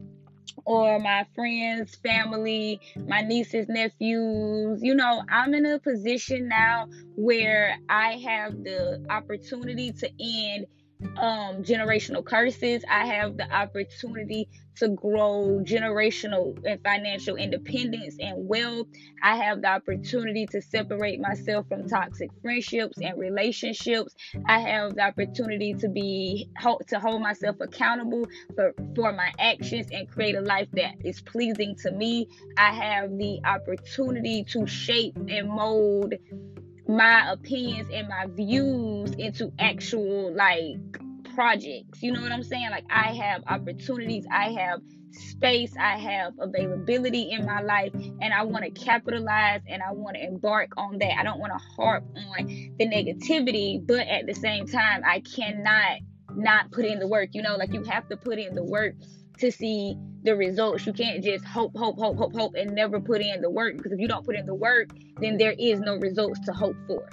or 0.65 0.99
my 0.99 1.25
friends, 1.33 1.95
family, 1.95 2.79
my 3.07 3.21
nieces, 3.21 3.67
nephews. 3.67 4.83
You 4.83 4.93
know, 4.93 5.23
I'm 5.29 5.53
in 5.53 5.65
a 5.65 5.79
position 5.79 6.47
now 6.47 6.87
where 7.15 7.77
I 7.89 8.17
have 8.25 8.63
the 8.63 9.03
opportunity 9.09 9.91
to 9.91 10.09
end 10.19 10.67
um, 11.17 11.63
generational 11.63 12.25
curses. 12.25 12.83
I 12.89 13.05
have 13.05 13.37
the 13.37 13.51
opportunity 13.51 14.49
to 14.75 14.89
grow 14.89 15.61
generational 15.63 16.57
and 16.65 16.81
financial 16.83 17.35
independence 17.35 18.17
and 18.19 18.47
wealth. 18.47 18.87
I 19.21 19.37
have 19.37 19.61
the 19.61 19.67
opportunity 19.67 20.47
to 20.47 20.61
separate 20.61 21.19
myself 21.19 21.67
from 21.67 21.87
toxic 21.87 22.31
friendships 22.41 22.97
and 23.01 23.17
relationships. 23.19 24.15
I 24.45 24.59
have 24.59 24.95
the 24.95 25.03
opportunity 25.03 25.73
to 25.75 25.89
be 25.89 26.49
to 26.87 26.99
hold 26.99 27.21
myself 27.21 27.57
accountable 27.59 28.25
for, 28.55 28.73
for 28.95 29.11
my 29.13 29.31
actions 29.39 29.87
and 29.91 30.09
create 30.09 30.35
a 30.35 30.41
life 30.41 30.69
that 30.73 30.95
is 31.03 31.21
pleasing 31.21 31.75
to 31.83 31.91
me. 31.91 32.27
I 32.57 32.73
have 32.73 33.11
the 33.17 33.39
opportunity 33.45 34.43
to 34.45 34.65
shape 34.65 35.15
and 35.29 35.49
mold 35.49 36.13
my 36.87 37.31
opinions 37.31 37.89
and 37.91 38.07
my 38.07 38.27
views 38.27 39.11
into 39.13 39.51
actual 39.59 40.33
like 40.33 40.77
projects. 41.35 42.01
You 42.01 42.11
know 42.11 42.21
what 42.21 42.31
I'm 42.31 42.43
saying? 42.43 42.69
Like 42.71 42.85
I 42.89 43.13
have 43.13 43.43
opportunities, 43.47 44.25
I 44.31 44.51
have 44.51 44.81
space, 45.11 45.73
I 45.79 45.97
have 45.97 46.33
availability 46.39 47.31
in 47.31 47.45
my 47.45 47.61
life, 47.61 47.93
and 47.93 48.33
I 48.33 48.43
want 48.43 48.65
to 48.65 48.71
capitalize 48.71 49.61
and 49.67 49.81
I 49.81 49.91
want 49.91 50.17
to 50.17 50.25
embark 50.25 50.71
on 50.77 50.97
that. 50.99 51.17
I 51.19 51.23
don't 51.23 51.39
want 51.39 51.53
to 51.53 51.59
harp 51.75 52.03
on 52.15 52.45
the 52.77 52.87
negativity, 52.87 53.85
but 53.85 54.07
at 54.07 54.25
the 54.25 54.33
same 54.33 54.67
time, 54.67 55.03
I 55.05 55.21
cannot 55.21 55.99
not 56.35 56.71
put 56.71 56.85
in 56.85 56.99
the 56.99 57.07
work. 57.07 57.29
You 57.33 57.43
know, 57.43 57.55
like 57.55 57.73
you 57.73 57.83
have 57.83 58.07
to 58.09 58.17
put 58.17 58.39
in 58.39 58.55
the 58.55 58.63
work 58.63 58.95
to 59.39 59.51
see 59.51 59.97
the 60.23 60.35
results. 60.35 60.85
You 60.85 60.93
can't 60.93 61.23
just 61.23 61.45
hope, 61.45 61.75
hope, 61.75 61.97
hope, 61.97 62.17
hope, 62.17 62.35
hope, 62.35 62.55
and 62.55 62.73
never 62.73 62.99
put 62.99 63.21
in 63.21 63.41
the 63.41 63.49
work 63.49 63.77
because 63.77 63.91
if 63.91 63.99
you 63.99 64.07
don't 64.07 64.25
put 64.25 64.35
in 64.35 64.45
the 64.45 64.55
work, 64.55 64.89
then 65.19 65.37
there 65.37 65.55
is 65.57 65.79
no 65.79 65.97
results 65.97 66.39
to 66.41 66.53
hope 66.53 66.75
for. 66.87 67.07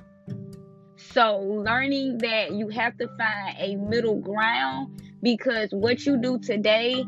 So, 1.13 1.39
learning 1.39 2.19
that 2.19 2.53
you 2.53 2.69
have 2.69 2.97
to 2.99 3.09
find 3.17 3.57
a 3.59 3.77
middle 3.77 4.17
ground 4.17 5.01
because 5.23 5.71
what 5.73 6.05
you 6.05 6.19
do 6.19 6.39
today, 6.39 7.05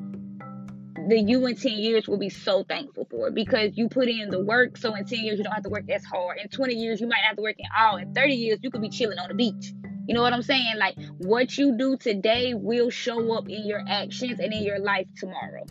the 1.09 1.21
you 1.21 1.47
in 1.47 1.57
10 1.57 1.73
years 1.73 2.09
will 2.09 2.19
be 2.19 2.31
so 2.31 2.65
thankful 2.65 3.07
for 3.11 3.31
because 3.31 3.77
you 3.77 3.89
put 3.89 4.09
in 4.09 4.31
the 4.31 4.41
work. 4.41 4.79
So, 4.79 4.95
in 4.95 5.05
10 5.05 5.21
years, 5.21 5.39
you 5.39 5.45
don't 5.45 5.53
have 5.53 5.63
to 5.65 5.69
work 5.69 5.89
as 5.91 6.05
hard. 6.05 6.39
In 6.43 6.49
20 6.49 6.75
years, 6.75 7.01
you 7.01 7.07
might 7.07 7.23
have 7.23 7.37
to 7.37 7.43
work 7.43 7.57
in 7.59 7.67
all. 7.79 7.97
In 7.97 8.15
30 8.15 8.35
years, 8.35 8.59
you 8.63 8.71
could 8.71 8.81
be 8.81 8.89
chilling 8.89 9.19
on 9.19 9.29
the 9.29 9.35
beach. 9.35 9.73
You 10.07 10.15
know 10.15 10.23
what 10.23 10.33
I'm 10.33 10.43
saying? 10.43 10.75
Like, 10.79 10.97
what 11.19 11.57
you 11.57 11.77
do 11.77 11.97
today 11.97 12.55
will 12.55 12.91
show 12.91 13.37
up 13.37 13.49
in 13.49 13.67
your 13.67 13.83
actions 13.87 14.41
and 14.41 14.53
in 14.53 14.63
your 14.63 14.79
life 14.79 15.07
tomorrow. 15.17 15.65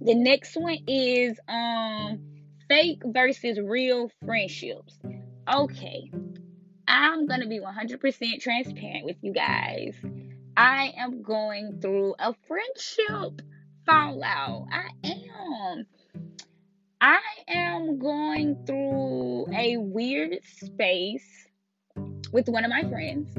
The 0.00 0.14
next 0.14 0.56
one 0.56 0.78
is 0.86 1.38
um 1.48 2.20
fake 2.68 3.02
versus 3.04 3.58
real 3.60 4.10
friendships. 4.24 4.98
Okay. 5.52 6.10
I'm 6.86 7.26
going 7.26 7.40
to 7.40 7.46
be 7.46 7.60
100% 7.60 8.40
transparent 8.40 9.04
with 9.04 9.16
you 9.20 9.32
guys. 9.32 9.94
I 10.56 10.92
am 10.96 11.22
going 11.22 11.80
through 11.80 12.14
a 12.18 12.34
friendship 12.46 13.42
fallout. 13.84 14.66
I 14.72 14.88
am. 15.04 15.86
I 17.00 17.20
am 17.46 17.98
going 17.98 18.64
through 18.66 19.46
a 19.54 19.76
weird 19.76 20.38
space 20.44 21.47
with 22.32 22.48
one 22.48 22.64
of 22.64 22.70
my 22.70 22.82
friends. 22.88 23.36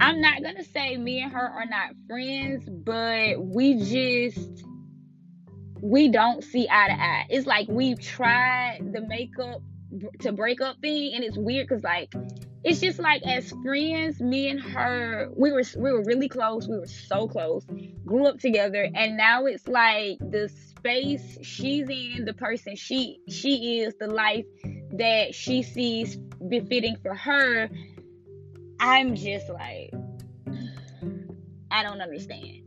I'm 0.00 0.20
not 0.20 0.42
going 0.42 0.56
to 0.56 0.64
say 0.64 0.96
me 0.96 1.20
and 1.22 1.32
her 1.32 1.48
are 1.48 1.66
not 1.66 1.90
friends, 2.06 2.68
but 2.68 3.42
we 3.42 3.82
just 3.84 4.64
we 5.80 6.08
don't 6.08 6.42
see 6.42 6.68
eye 6.70 6.88
to 6.88 6.94
eye. 6.94 7.26
It's 7.30 7.46
like 7.46 7.68
we've 7.68 8.00
tried 8.00 8.92
the 8.92 9.00
makeup 9.00 9.62
to 10.20 10.32
break 10.32 10.60
up 10.60 10.76
thing 10.80 11.14
and 11.14 11.24
it's 11.24 11.38
weird 11.38 11.68
cuz 11.68 11.82
like 11.82 12.12
it's 12.64 12.80
just 12.80 12.98
like 12.98 13.22
as 13.22 13.52
friends, 13.62 14.20
me 14.20 14.48
and 14.48 14.60
her, 14.60 15.30
we 15.36 15.52
were 15.52 15.62
we 15.76 15.92
were 15.92 16.02
really 16.02 16.28
close. 16.28 16.68
We 16.68 16.78
were 16.78 16.86
so 16.86 17.28
close. 17.28 17.64
Grew 18.04 18.26
up 18.26 18.40
together, 18.40 18.88
and 18.94 19.16
now 19.16 19.46
it's 19.46 19.68
like 19.68 20.18
the 20.18 20.48
space 20.48 21.38
she's 21.42 21.88
in, 21.88 22.24
the 22.24 22.34
person 22.34 22.74
she 22.74 23.20
she 23.28 23.80
is, 23.80 23.94
the 24.00 24.08
life 24.08 24.44
that 24.92 25.34
she 25.34 25.62
sees 25.62 26.16
befitting 26.48 26.96
for 26.96 27.14
her. 27.14 27.70
I'm 28.80 29.14
just 29.14 29.48
like, 29.48 29.92
I 31.70 31.82
don't 31.82 32.00
understand, 32.00 32.62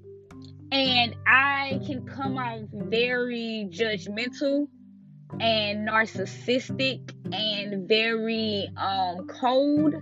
and 0.72 1.16
I 1.26 1.80
can 1.86 2.06
come 2.06 2.38
off 2.38 2.62
very 2.72 3.68
judgmental 3.72 4.68
and 5.40 5.88
narcissistic 5.88 7.14
and 7.34 7.88
very 7.88 8.70
um, 8.78 9.28
cold 9.28 9.96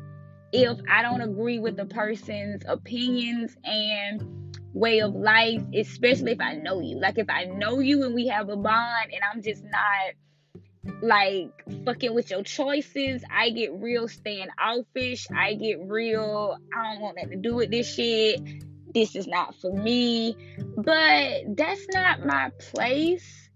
if 0.51 0.79
I 0.89 1.01
don't 1.03 1.21
agree 1.21 1.59
with 1.59 1.77
the 1.77 1.85
person's 1.85 2.63
opinions 2.67 3.55
and 3.63 4.57
way 4.73 4.99
of 5.01 5.13
life, 5.13 5.61
especially 5.73 6.31
if 6.31 6.41
I 6.41 6.55
know 6.55 6.79
you. 6.81 6.99
Like 6.99 7.17
if 7.17 7.29
I 7.29 7.45
know 7.45 7.79
you 7.79 8.03
and 8.03 8.15
we 8.15 8.27
have 8.27 8.49
a 8.49 8.55
bond 8.55 9.11
and 9.11 9.21
I'm 9.31 9.41
just 9.41 9.63
not 9.63 10.13
like 11.01 11.51
fucking 11.85 12.13
with 12.13 12.29
your 12.29 12.43
choices, 12.43 13.23
I 13.31 13.49
get 13.51 13.73
real 13.73 14.07
standoffish. 14.07 15.27
I 15.35 15.53
get 15.53 15.79
real, 15.81 16.57
I 16.75 16.93
don't 16.93 17.01
want 17.01 17.17
nothing 17.17 17.31
to 17.31 17.49
do 17.49 17.55
with 17.55 17.71
this 17.71 17.93
shit. 17.93 18.41
This 18.93 19.15
is 19.15 19.27
not 19.27 19.55
for 19.55 19.71
me. 19.71 20.35
But 20.75 21.55
that's 21.55 21.87
not 21.93 22.25
my 22.25 22.51
place 22.71 23.49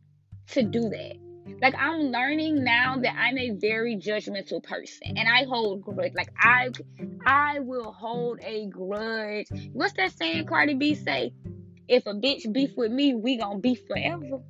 to 0.50 0.64
do 0.64 0.90
that. 0.90 1.16
Like 1.62 1.76
I'm 1.78 2.12
learning 2.12 2.64
now 2.64 2.98
that 2.98 3.16
I'm 3.18 3.38
a 3.38 3.52
very 3.52 3.98
judgmental 3.98 4.64
person 4.64 5.18
and 5.18 5.28
I 5.28 5.44
hold 5.46 5.82
grudge. 5.82 6.14
Like 6.16 6.32
I 6.40 6.70
I 7.26 7.60
will 7.60 7.92
hold 7.92 8.40
a 8.44 8.68
grudge. 8.68 9.48
What's 9.72 9.94
that 9.94 10.12
saying 10.18 10.46
Cardi 10.46 10.74
B 10.74 10.96
say? 10.96 11.34
If 11.88 12.06
a 12.06 12.14
bitch 12.14 12.52
beef 12.52 12.72
with 12.76 12.92
me, 12.92 13.14
we 13.14 13.38
gonna 13.38 13.60
beef 13.60 13.80
forever. 13.88 14.42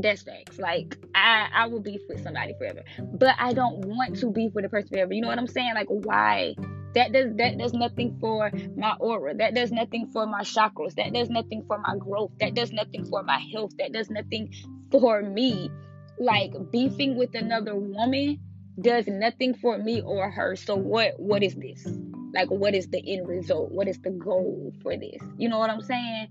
That's 0.00 0.22
facts. 0.22 0.58
Like 0.58 0.96
I, 1.14 1.48
I 1.52 1.66
will 1.66 1.80
beef 1.80 2.00
with 2.08 2.22
somebody 2.22 2.54
forever, 2.58 2.84
but 3.14 3.34
I 3.38 3.52
don't 3.52 3.84
want 3.84 4.16
to 4.18 4.30
beef 4.30 4.52
with 4.54 4.64
a 4.64 4.68
person 4.68 4.88
forever. 4.88 5.12
You 5.12 5.22
know 5.22 5.28
what 5.28 5.38
I'm 5.38 5.46
saying? 5.46 5.74
Like 5.74 5.88
why? 5.88 6.54
That 6.94 7.12
does 7.12 7.34
that 7.36 7.58
does 7.58 7.72
nothing 7.74 8.16
for 8.20 8.50
my 8.76 8.94
aura. 8.98 9.34
That 9.34 9.54
does 9.54 9.70
nothing 9.70 10.08
for 10.12 10.26
my 10.26 10.42
chakras. 10.42 10.94
That 10.94 11.12
does 11.12 11.28
nothing 11.28 11.64
for 11.66 11.78
my 11.78 11.96
growth. 11.96 12.32
That 12.40 12.54
does 12.54 12.72
nothing 12.72 13.04
for 13.04 13.22
my 13.22 13.38
health. 13.52 13.72
That 13.78 13.92
does 13.92 14.10
nothing 14.10 14.52
for 14.90 15.22
me. 15.22 15.70
Like 16.18 16.52
beefing 16.70 17.16
with 17.16 17.34
another 17.34 17.76
woman 17.76 18.40
does 18.80 19.06
nothing 19.06 19.54
for 19.54 19.78
me 19.78 20.00
or 20.00 20.30
her. 20.30 20.56
So 20.56 20.76
what 20.76 21.18
what 21.18 21.42
is 21.42 21.54
this? 21.54 21.86
Like, 22.34 22.50
what 22.50 22.74
is 22.74 22.88
the 22.88 23.02
end 23.06 23.26
result? 23.26 23.72
What 23.72 23.88
is 23.88 23.98
the 24.00 24.10
goal 24.10 24.72
for 24.82 24.96
this? 24.96 25.20
You 25.38 25.48
know 25.48 25.58
what 25.58 25.70
I'm 25.70 25.80
saying? 25.80 26.28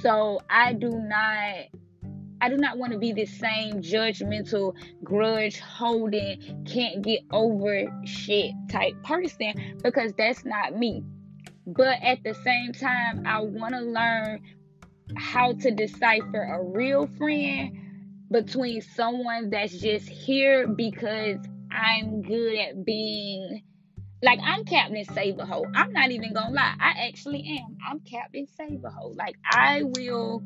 So 0.00 0.40
I 0.48 0.72
do 0.72 0.90
not 0.90 1.66
I 2.40 2.48
do 2.48 2.56
not 2.56 2.78
want 2.78 2.92
to 2.92 2.98
be 2.98 3.12
the 3.12 3.26
same 3.26 3.82
judgmental, 3.82 4.74
grudge 5.04 5.58
holding, 5.58 6.64
can't 6.66 7.02
get 7.02 7.20
over 7.30 7.86
shit 8.04 8.52
type 8.70 8.94
person 9.02 9.78
because 9.82 10.12
that's 10.16 10.44
not 10.44 10.76
me. 10.76 11.04
But 11.66 11.98
at 12.02 12.22
the 12.24 12.34
same 12.34 12.72
time, 12.72 13.26
I 13.26 13.40
want 13.40 13.74
to 13.74 13.80
learn 13.80 14.40
how 15.16 15.52
to 15.52 15.70
decipher 15.70 16.42
a 16.42 16.62
real 16.62 17.06
friend 17.06 17.76
between 18.30 18.80
someone 18.80 19.50
that's 19.50 19.76
just 19.78 20.08
here 20.08 20.66
because 20.66 21.38
I'm 21.70 22.22
good 22.22 22.58
at 22.58 22.84
being 22.84 23.62
like 24.22 24.38
I'm 24.42 24.64
Captain 24.64 25.04
Save-a-ho. 25.04 25.64
I'm 25.74 25.92
not 25.92 26.10
even 26.10 26.32
gonna 26.32 26.54
lie. 26.54 26.74
I 26.78 27.08
actually 27.08 27.58
am. 27.58 27.76
I'm 27.88 28.00
Captain 28.00 28.46
Save-a-ho. 28.56 29.14
Like 29.16 29.34
I 29.50 29.82
will 29.84 30.42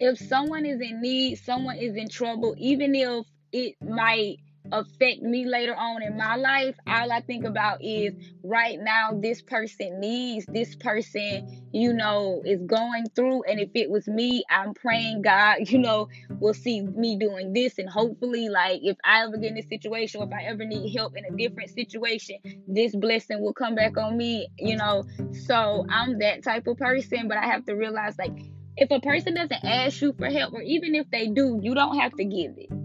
if 0.00 0.18
someone 0.18 0.66
is 0.66 0.80
in 0.80 1.00
need, 1.00 1.36
someone 1.36 1.76
is 1.76 1.96
in 1.96 2.08
trouble, 2.08 2.54
even 2.58 2.94
if 2.94 3.26
it 3.52 3.76
might 3.82 4.38
affect 4.72 5.20
me 5.22 5.46
later 5.46 5.74
on 5.76 6.02
in 6.02 6.16
my 6.16 6.36
life, 6.36 6.74
all 6.86 7.12
I 7.12 7.20
think 7.20 7.44
about 7.44 7.82
is 7.82 8.14
right 8.42 8.78
now 8.80 9.10
this 9.12 9.42
person 9.42 10.00
needs, 10.00 10.46
this 10.46 10.74
person, 10.74 11.68
you 11.72 11.92
know, 11.92 12.42
is 12.44 12.62
going 12.62 13.06
through. 13.14 13.42
And 13.44 13.60
if 13.60 13.70
it 13.74 13.90
was 13.90 14.06
me, 14.08 14.44
I'm 14.50 14.74
praying 14.74 15.22
God, 15.22 15.58
you 15.70 15.78
know, 15.78 16.08
will 16.40 16.54
see 16.54 16.80
me 16.82 17.16
doing 17.16 17.52
this. 17.52 17.78
And 17.78 17.88
hopefully, 17.88 18.48
like, 18.48 18.80
if 18.82 18.96
I 19.04 19.24
ever 19.24 19.36
get 19.36 19.50
in 19.50 19.54
this 19.56 19.68
situation, 19.68 20.20
or 20.20 20.26
if 20.26 20.32
I 20.32 20.44
ever 20.44 20.64
need 20.64 20.94
help 20.96 21.16
in 21.16 21.24
a 21.24 21.36
different 21.36 21.70
situation, 21.70 22.38
this 22.66 22.94
blessing 22.96 23.40
will 23.40 23.54
come 23.54 23.74
back 23.74 23.96
on 23.96 24.16
me, 24.16 24.48
you 24.58 24.76
know. 24.76 25.04
So 25.46 25.84
I'm 25.88 26.18
that 26.20 26.42
type 26.42 26.66
of 26.66 26.78
person, 26.78 27.28
but 27.28 27.36
I 27.36 27.46
have 27.46 27.64
to 27.66 27.74
realize, 27.74 28.16
like, 28.18 28.32
if 28.76 28.90
a 28.90 29.00
person 29.00 29.34
doesn't 29.34 29.64
ask 29.64 30.00
you 30.02 30.12
for 30.12 30.26
help, 30.26 30.54
or 30.54 30.62
even 30.62 30.94
if 30.94 31.10
they 31.10 31.28
do, 31.28 31.60
you 31.62 31.74
don't 31.74 31.98
have 31.98 32.12
to 32.14 32.24
give 32.24 32.58
it 32.58 32.83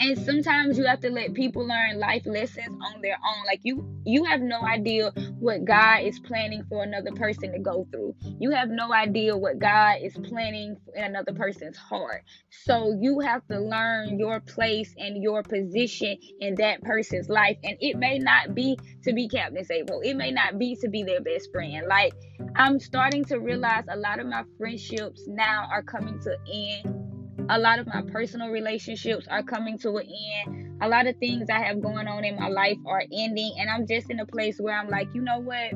and 0.00 0.18
sometimes 0.18 0.78
you 0.78 0.84
have 0.84 1.00
to 1.00 1.10
let 1.10 1.34
people 1.34 1.66
learn 1.66 1.98
life 1.98 2.22
lessons 2.26 2.80
on 2.84 3.00
their 3.02 3.16
own. 3.16 3.44
Like 3.46 3.60
you 3.62 3.84
you 4.04 4.24
have 4.24 4.40
no 4.40 4.62
idea 4.62 5.12
what 5.38 5.64
god 5.64 6.02
is 6.02 6.18
planning 6.20 6.62
for 6.68 6.82
another 6.82 7.12
person 7.12 7.52
to 7.52 7.58
go 7.58 7.86
through. 7.90 8.14
You 8.38 8.50
have 8.50 8.68
no 8.68 8.92
idea 8.92 9.36
what 9.36 9.58
god 9.58 9.96
is 10.02 10.16
planning 10.16 10.76
in 10.94 11.04
another 11.04 11.32
person's 11.32 11.76
heart. 11.76 12.22
So 12.50 12.96
you 13.00 13.20
have 13.20 13.46
to 13.48 13.58
learn 13.58 14.18
your 14.18 14.40
place 14.40 14.94
and 14.98 15.22
your 15.22 15.42
position 15.42 16.16
in 16.40 16.54
that 16.56 16.82
person's 16.82 17.28
life. 17.28 17.56
And 17.64 17.76
it 17.80 17.96
may 17.98 18.18
not 18.18 18.54
be 18.54 18.78
to 19.04 19.12
be 19.12 19.28
captain 19.28 19.64
sable. 19.64 20.00
It 20.00 20.14
may 20.14 20.30
not 20.30 20.58
be 20.58 20.76
to 20.76 20.88
be 20.88 21.02
their 21.02 21.20
best 21.20 21.50
friend. 21.52 21.86
Like 21.88 22.14
i'm 22.56 22.80
starting 22.80 23.24
to 23.24 23.38
realize 23.38 23.84
a 23.88 23.96
lot 23.96 24.18
of 24.18 24.26
my 24.26 24.42
friendships 24.56 25.24
now 25.26 25.68
are 25.70 25.82
coming 25.82 26.18
to 26.20 26.36
end 26.52 27.17
a 27.50 27.58
lot 27.58 27.78
of 27.78 27.86
my 27.86 28.02
personal 28.02 28.50
relationships 28.50 29.26
are 29.28 29.42
coming 29.42 29.78
to 29.78 29.96
an 29.96 30.06
end. 30.06 30.82
A 30.82 30.88
lot 30.88 31.06
of 31.06 31.16
things 31.16 31.48
I 31.48 31.60
have 31.60 31.80
going 31.80 32.06
on 32.06 32.24
in 32.24 32.36
my 32.36 32.48
life 32.48 32.76
are 32.86 33.02
ending. 33.10 33.54
And 33.58 33.70
I'm 33.70 33.86
just 33.86 34.10
in 34.10 34.20
a 34.20 34.26
place 34.26 34.58
where 34.60 34.78
I'm 34.78 34.88
like, 34.88 35.08
you 35.14 35.22
know 35.22 35.38
what? 35.38 35.72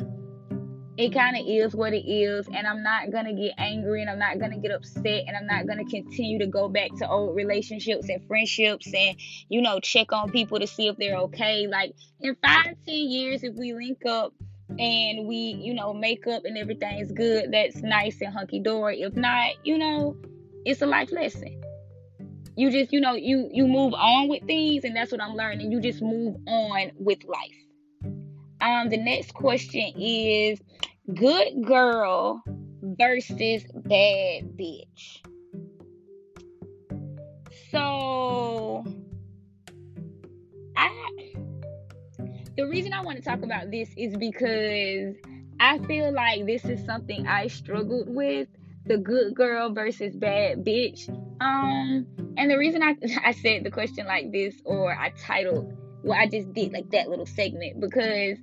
It 0.99 1.15
kind 1.15 1.37
of 1.37 1.45
is 1.49 1.75
what 1.75 1.95
it 1.95 2.07
is. 2.07 2.47
And 2.55 2.67
I'm 2.67 2.83
not 2.83 3.11
going 3.11 3.25
to 3.25 3.33
get 3.33 3.55
angry 3.57 4.03
and 4.03 4.11
I'm 4.11 4.19
not 4.19 4.39
going 4.39 4.51
to 4.53 4.59
get 4.59 4.71
upset 4.71 5.25
and 5.27 5.35
I'm 5.35 5.47
not 5.47 5.67
going 5.67 5.85
to 5.85 5.91
continue 5.91 6.39
to 6.41 6.47
go 6.47 6.69
back 6.69 6.91
to 6.99 7.09
old 7.09 7.35
relationships 7.35 8.11
and 8.11 8.23
friendships 8.27 8.93
and, 8.95 9.17
you 9.49 9.63
know, 9.63 9.81
check 9.81 10.13
on 10.13 10.31
people 10.31 10.61
to 10.61 10.67
see 10.67 10.89
if 10.89 10.99
they're 10.99 11.17
okay. 11.17 11.67
Like 11.67 11.95
in 12.21 12.37
five, 12.45 12.77
ten 12.87 13.11
years, 13.11 13.43
if 13.43 13.55
we 13.55 13.73
link 13.73 14.05
up, 14.07 14.35
and 14.79 15.29
we, 15.29 15.37
you 15.37 15.75
know, 15.75 15.93
make 15.93 16.27
up 16.27 16.47
and 16.47 16.57
everything's 16.57 17.13
good, 17.13 17.53
that's 17.53 17.83
nice 17.83 18.23
and 18.23 18.33
hunky 18.33 18.59
dory. 18.59 19.03
If 19.03 19.15
not, 19.15 19.53
you 19.65 19.77
know, 19.77 20.17
it's 20.65 20.81
a 20.81 20.87
life 20.87 21.13
lesson 21.13 21.63
you 22.57 22.71
just 22.71 22.93
you 22.93 23.01
know 23.01 23.15
you 23.15 23.49
you 23.53 23.67
move 23.67 23.95
on 23.95 24.29
with 24.29 24.45
things 24.47 24.85
and 24.85 24.95
that's 24.95 25.13
what 25.13 25.23
i'm 25.23 25.35
learning. 25.35 25.73
You 25.73 25.81
just 25.81 26.03
move 26.03 26.37
on 26.47 26.93
with 26.99 27.25
life. 27.25 28.13
Um 28.61 28.89
the 28.89 28.99
next 28.99 29.35
question 29.35 29.93
is 29.99 30.61
good 31.15 31.65
girl 31.65 32.43
versus 32.83 33.65
bad 33.75 34.57
bitch. 34.57 35.21
So 37.71 38.85
i 40.77 41.11
the 42.57 42.67
reason 42.69 42.93
i 42.93 43.01
want 43.01 43.17
to 43.17 43.23
talk 43.23 43.43
about 43.43 43.71
this 43.71 43.89
is 43.97 44.17
because 44.17 45.17
i 45.59 45.79
feel 45.87 46.13
like 46.13 46.45
this 46.45 46.65
is 46.67 46.85
something 46.85 47.27
i 47.27 47.47
struggled 47.47 48.09
with 48.09 48.49
the 48.87 48.99
good 48.99 49.35
girl 49.35 49.73
versus 49.73 50.15
bad 50.17 50.65
bitch. 50.65 51.09
Um, 51.41 52.07
and 52.37 52.51
the 52.51 52.59
reason 52.59 52.83
I 52.83 52.97
I 53.25 53.33
said 53.33 53.65
the 53.65 53.71
question 53.71 54.07
like 54.07 54.33
this 54.33 54.55
or 54.65 54.95
I 54.95 55.11
titled 55.11 55.77
what 56.03 56.19
I 56.19 56.27
just 56.27 56.53
did 56.53 56.73
like 56.73 56.91
that 56.91 57.09
little 57.09 57.27
segment 57.27 57.81
because 57.81 58.39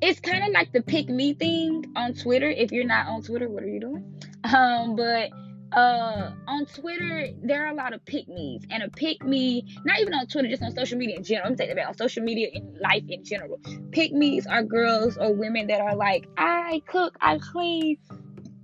it's 0.00 0.20
kind 0.20 0.44
of 0.44 0.50
like 0.50 0.72
the 0.72 0.82
pick 0.82 1.08
me 1.08 1.34
thing 1.34 1.92
on 1.96 2.14
Twitter. 2.14 2.48
If 2.48 2.70
you're 2.70 2.86
not 2.86 3.08
on 3.08 3.22
Twitter, 3.22 3.48
what 3.48 3.64
are 3.64 3.68
you 3.68 3.80
doing? 3.80 4.14
Um, 4.44 4.94
but 4.94 5.30
uh 5.72 6.30
on 6.46 6.64
Twitter 6.66 7.28
there 7.42 7.66
are 7.66 7.72
a 7.72 7.74
lot 7.74 7.92
of 7.92 8.02
pick 8.06 8.26
me's 8.28 8.62
and 8.70 8.82
a 8.82 8.88
pick 8.88 9.22
me 9.22 9.66
not 9.84 10.00
even 10.00 10.14
on 10.14 10.26
Twitter 10.26 10.48
just 10.48 10.62
on 10.62 10.74
social 10.74 10.96
media 10.96 11.16
in 11.16 11.24
general 11.24 11.48
I'm 11.48 11.56
taking 11.56 11.76
that 11.76 11.88
on 11.88 11.94
social 11.94 12.22
media 12.22 12.48
in 12.54 12.78
life 12.80 13.02
in 13.08 13.22
general 13.22 13.60
pick 13.90 14.12
me's 14.12 14.46
are 14.46 14.62
girls 14.62 15.18
or 15.18 15.34
women 15.34 15.66
that 15.66 15.80
are 15.80 15.94
like 15.94 16.26
I 16.38 16.82
cook 16.86 17.18
I 17.20 17.38
clean 17.38 17.98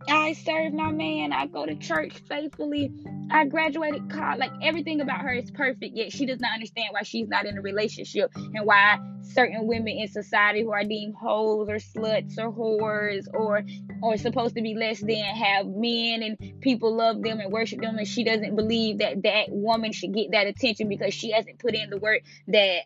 I 0.08 0.34
serve 0.34 0.72
my 0.72 0.90
man. 0.90 1.32
I 1.32 1.46
go 1.46 1.64
to 1.64 1.74
church 1.76 2.12
faithfully. 2.28 2.92
I 3.30 3.46
graduated 3.46 4.10
college. 4.10 4.38
Like 4.38 4.52
everything 4.62 5.00
about 5.00 5.20
her 5.20 5.32
is 5.32 5.50
perfect, 5.50 5.96
yet 5.96 6.12
she 6.12 6.26
does 6.26 6.40
not 6.40 6.52
understand 6.52 6.88
why 6.90 7.02
she's 7.02 7.28
not 7.28 7.46
in 7.46 7.56
a 7.56 7.62
relationship 7.62 8.30
and 8.36 8.66
why 8.66 8.98
certain 9.22 9.66
women 9.66 9.88
in 9.88 10.08
society 10.08 10.62
who 10.62 10.72
are 10.72 10.84
deemed 10.84 11.14
hoes 11.14 11.68
or 11.68 11.76
sluts 11.76 12.38
or 12.38 12.52
whores 12.52 13.26
or 13.32 13.62
or 14.02 14.16
supposed 14.16 14.54
to 14.56 14.62
be 14.62 14.74
less 14.74 15.00
than 15.00 15.16
have 15.16 15.66
men 15.66 16.22
and 16.22 16.60
people 16.60 16.94
love 16.94 17.22
them 17.22 17.40
and 17.40 17.50
worship 17.50 17.80
them 17.80 17.96
and 17.96 18.06
she 18.06 18.22
doesn't 18.22 18.54
believe 18.54 18.98
that 18.98 19.22
that 19.22 19.46
woman 19.48 19.92
should 19.92 20.12
get 20.12 20.32
that 20.32 20.46
attention 20.46 20.88
because 20.88 21.14
she 21.14 21.30
hasn't 21.30 21.58
put 21.58 21.74
in 21.74 21.88
the 21.88 21.96
work 21.96 22.20
that 22.48 22.80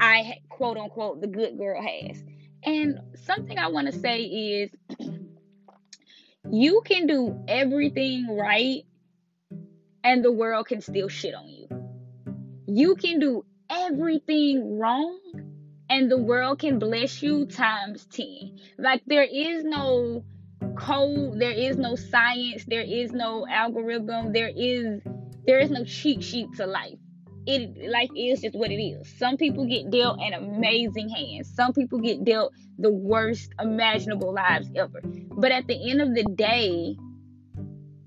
I 0.00 0.38
quote 0.48 0.76
unquote 0.76 1.20
the 1.20 1.28
good 1.28 1.56
girl 1.56 1.80
has. 1.80 2.22
And 2.64 3.00
something 3.24 3.58
I 3.58 3.68
want 3.68 3.92
to 3.92 3.98
say 3.98 4.22
is 4.22 4.70
you 6.54 6.82
can 6.84 7.06
do 7.06 7.36
everything 7.48 8.36
right 8.36 8.84
and 10.04 10.24
the 10.24 10.30
world 10.30 10.66
can 10.66 10.80
still 10.80 11.08
shit 11.08 11.34
on 11.34 11.48
you. 11.48 11.68
You 12.66 12.94
can 12.94 13.18
do 13.18 13.44
everything 13.70 14.78
wrong 14.78 15.18
and 15.90 16.10
the 16.10 16.18
world 16.18 16.60
can 16.60 16.78
bless 16.78 17.22
you 17.22 17.46
times 17.46 18.06
10. 18.06 18.58
Like 18.78 19.02
there 19.06 19.24
is 19.24 19.64
no 19.64 20.24
code, 20.76 21.40
there 21.40 21.50
is 21.50 21.76
no 21.76 21.96
science, 21.96 22.64
there 22.66 22.82
is 22.82 23.12
no 23.12 23.46
algorithm, 23.48 24.32
there 24.32 24.50
is 24.54 25.00
there 25.46 25.58
is 25.58 25.70
no 25.70 25.84
cheat 25.84 26.22
sheet 26.22 26.48
to 26.56 26.66
life 26.66 26.98
it 27.46 27.90
life 27.90 28.10
is 28.16 28.40
just 28.40 28.56
what 28.56 28.70
it 28.70 28.82
is. 28.82 29.12
Some 29.18 29.36
people 29.36 29.66
get 29.66 29.90
dealt 29.90 30.18
an 30.20 30.32
amazing 30.32 31.08
hand. 31.08 31.46
Some 31.46 31.72
people 31.72 31.98
get 32.00 32.24
dealt 32.24 32.52
the 32.78 32.90
worst 32.90 33.52
imaginable 33.60 34.32
lives 34.32 34.68
ever. 34.74 35.00
But 35.02 35.52
at 35.52 35.66
the 35.66 35.90
end 35.90 36.00
of 36.00 36.14
the 36.14 36.24
day, 36.24 36.96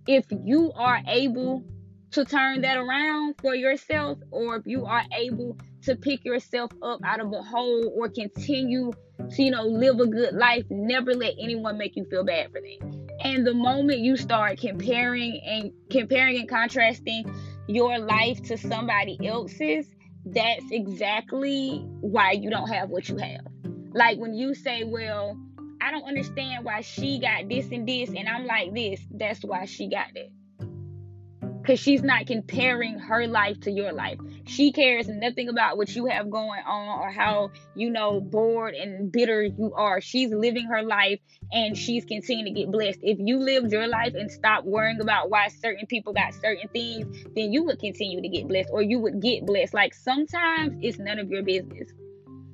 if 0.08 0.26
you 0.44 0.72
are 0.76 1.02
able 1.08 1.64
to 2.12 2.26
turn 2.26 2.62
that 2.62 2.78
around 2.78 3.36
for 3.42 3.54
yourself, 3.54 4.18
or 4.32 4.56
if 4.56 4.66
you 4.66 4.86
are 4.86 5.04
able 5.16 5.58
to 5.84 5.96
pick 5.96 6.24
yourself 6.26 6.72
up 6.82 7.00
out 7.04 7.20
of 7.20 7.32
a 7.34 7.42
hole 7.42 7.94
or 7.96 8.10
continue 8.10 8.92
to, 9.30 9.44
you 9.44 9.52
know, 9.52 9.64
live 9.64 10.00
a 10.00 10.08
good 10.08 10.34
life, 10.34 10.66
never 10.70 11.14
let 11.14 11.34
anyone 11.40 11.78
make 11.78 11.96
you 11.96 12.06
feel 12.06 12.24
bad 12.24 12.52
for 12.52 12.62
that. 12.62 13.08
And 13.24 13.46
the 13.46 13.54
moment 13.54 14.00
you 14.00 14.16
start 14.16 14.60
comparing 14.60 15.42
and 15.46 15.72
comparing 15.90 16.38
and 16.38 16.48
contrasting 16.48 17.26
your 17.68 18.00
life 18.00 18.42
to 18.44 18.58
somebody 18.58 19.18
else's, 19.26 19.86
that's 20.26 20.66
exactly 20.72 21.86
why 22.02 22.32
you 22.32 22.50
don't 22.50 22.70
have 22.70 22.90
what 22.90 23.08
you 23.10 23.18
have. 23.18 23.46
Like 23.94 24.18
when 24.18 24.34
you 24.34 24.54
say, 24.54 24.84
well, 24.84 25.38
I 25.82 25.92
don't 25.92 26.04
understand 26.04 26.66
why 26.66 26.82
she 26.82 27.20
got 27.20 27.48
this 27.50 27.70
and 27.72 27.88
this, 27.88 28.10
and 28.10 28.28
I'm 28.28 28.46
like 28.46 28.74
this, 28.74 29.00
that's 29.12 29.42
why 29.42 29.66
she 29.66 29.90
got 29.90 30.16
it 30.16 30.32
because 31.68 31.82
she's 31.82 32.02
not 32.02 32.26
comparing 32.26 32.98
her 32.98 33.28
life 33.28 33.60
to 33.60 33.70
your 33.70 33.92
life. 33.92 34.18
She 34.46 34.72
cares 34.72 35.10
nothing 35.10 35.50
about 35.50 35.76
what 35.76 35.94
you 35.94 36.06
have 36.06 36.30
going 36.30 36.62
on 36.66 37.00
or 37.02 37.12
how, 37.12 37.52
you 37.76 37.90
know, 37.90 38.22
bored 38.22 38.74
and 38.74 39.12
bitter 39.12 39.44
you 39.44 39.74
are. 39.76 40.00
She's 40.00 40.32
living 40.32 40.68
her 40.68 40.82
life 40.82 41.20
and 41.52 41.78
she's 41.78 42.06
continuing 42.06 42.54
to 42.54 42.58
get 42.62 42.72
blessed. 42.72 43.00
If 43.04 43.18
you 43.20 43.40
lived 43.40 43.74
your 43.74 43.86
life 43.86 44.14
and 44.16 44.32
stopped 44.32 44.66
worrying 44.66 45.02
about 45.02 45.30
why 45.30 45.50
certain 45.50 45.86
people 45.88 46.14
got 46.14 46.34
certain 46.36 46.70
things, 46.70 47.26
then 47.36 47.52
you 47.52 47.66
would 47.66 47.80
continue 47.80 48.22
to 48.22 48.30
get 48.30 48.48
blessed 48.48 48.70
or 48.72 48.82
you 48.82 49.00
would 49.00 49.22
get 49.22 49.46
blessed. 49.46 49.74
Like 49.74 49.94
sometimes 49.94 50.78
it's 50.82 50.98
none 51.00 51.20
of 51.20 51.30
your 51.30 51.44
business. 51.44 51.92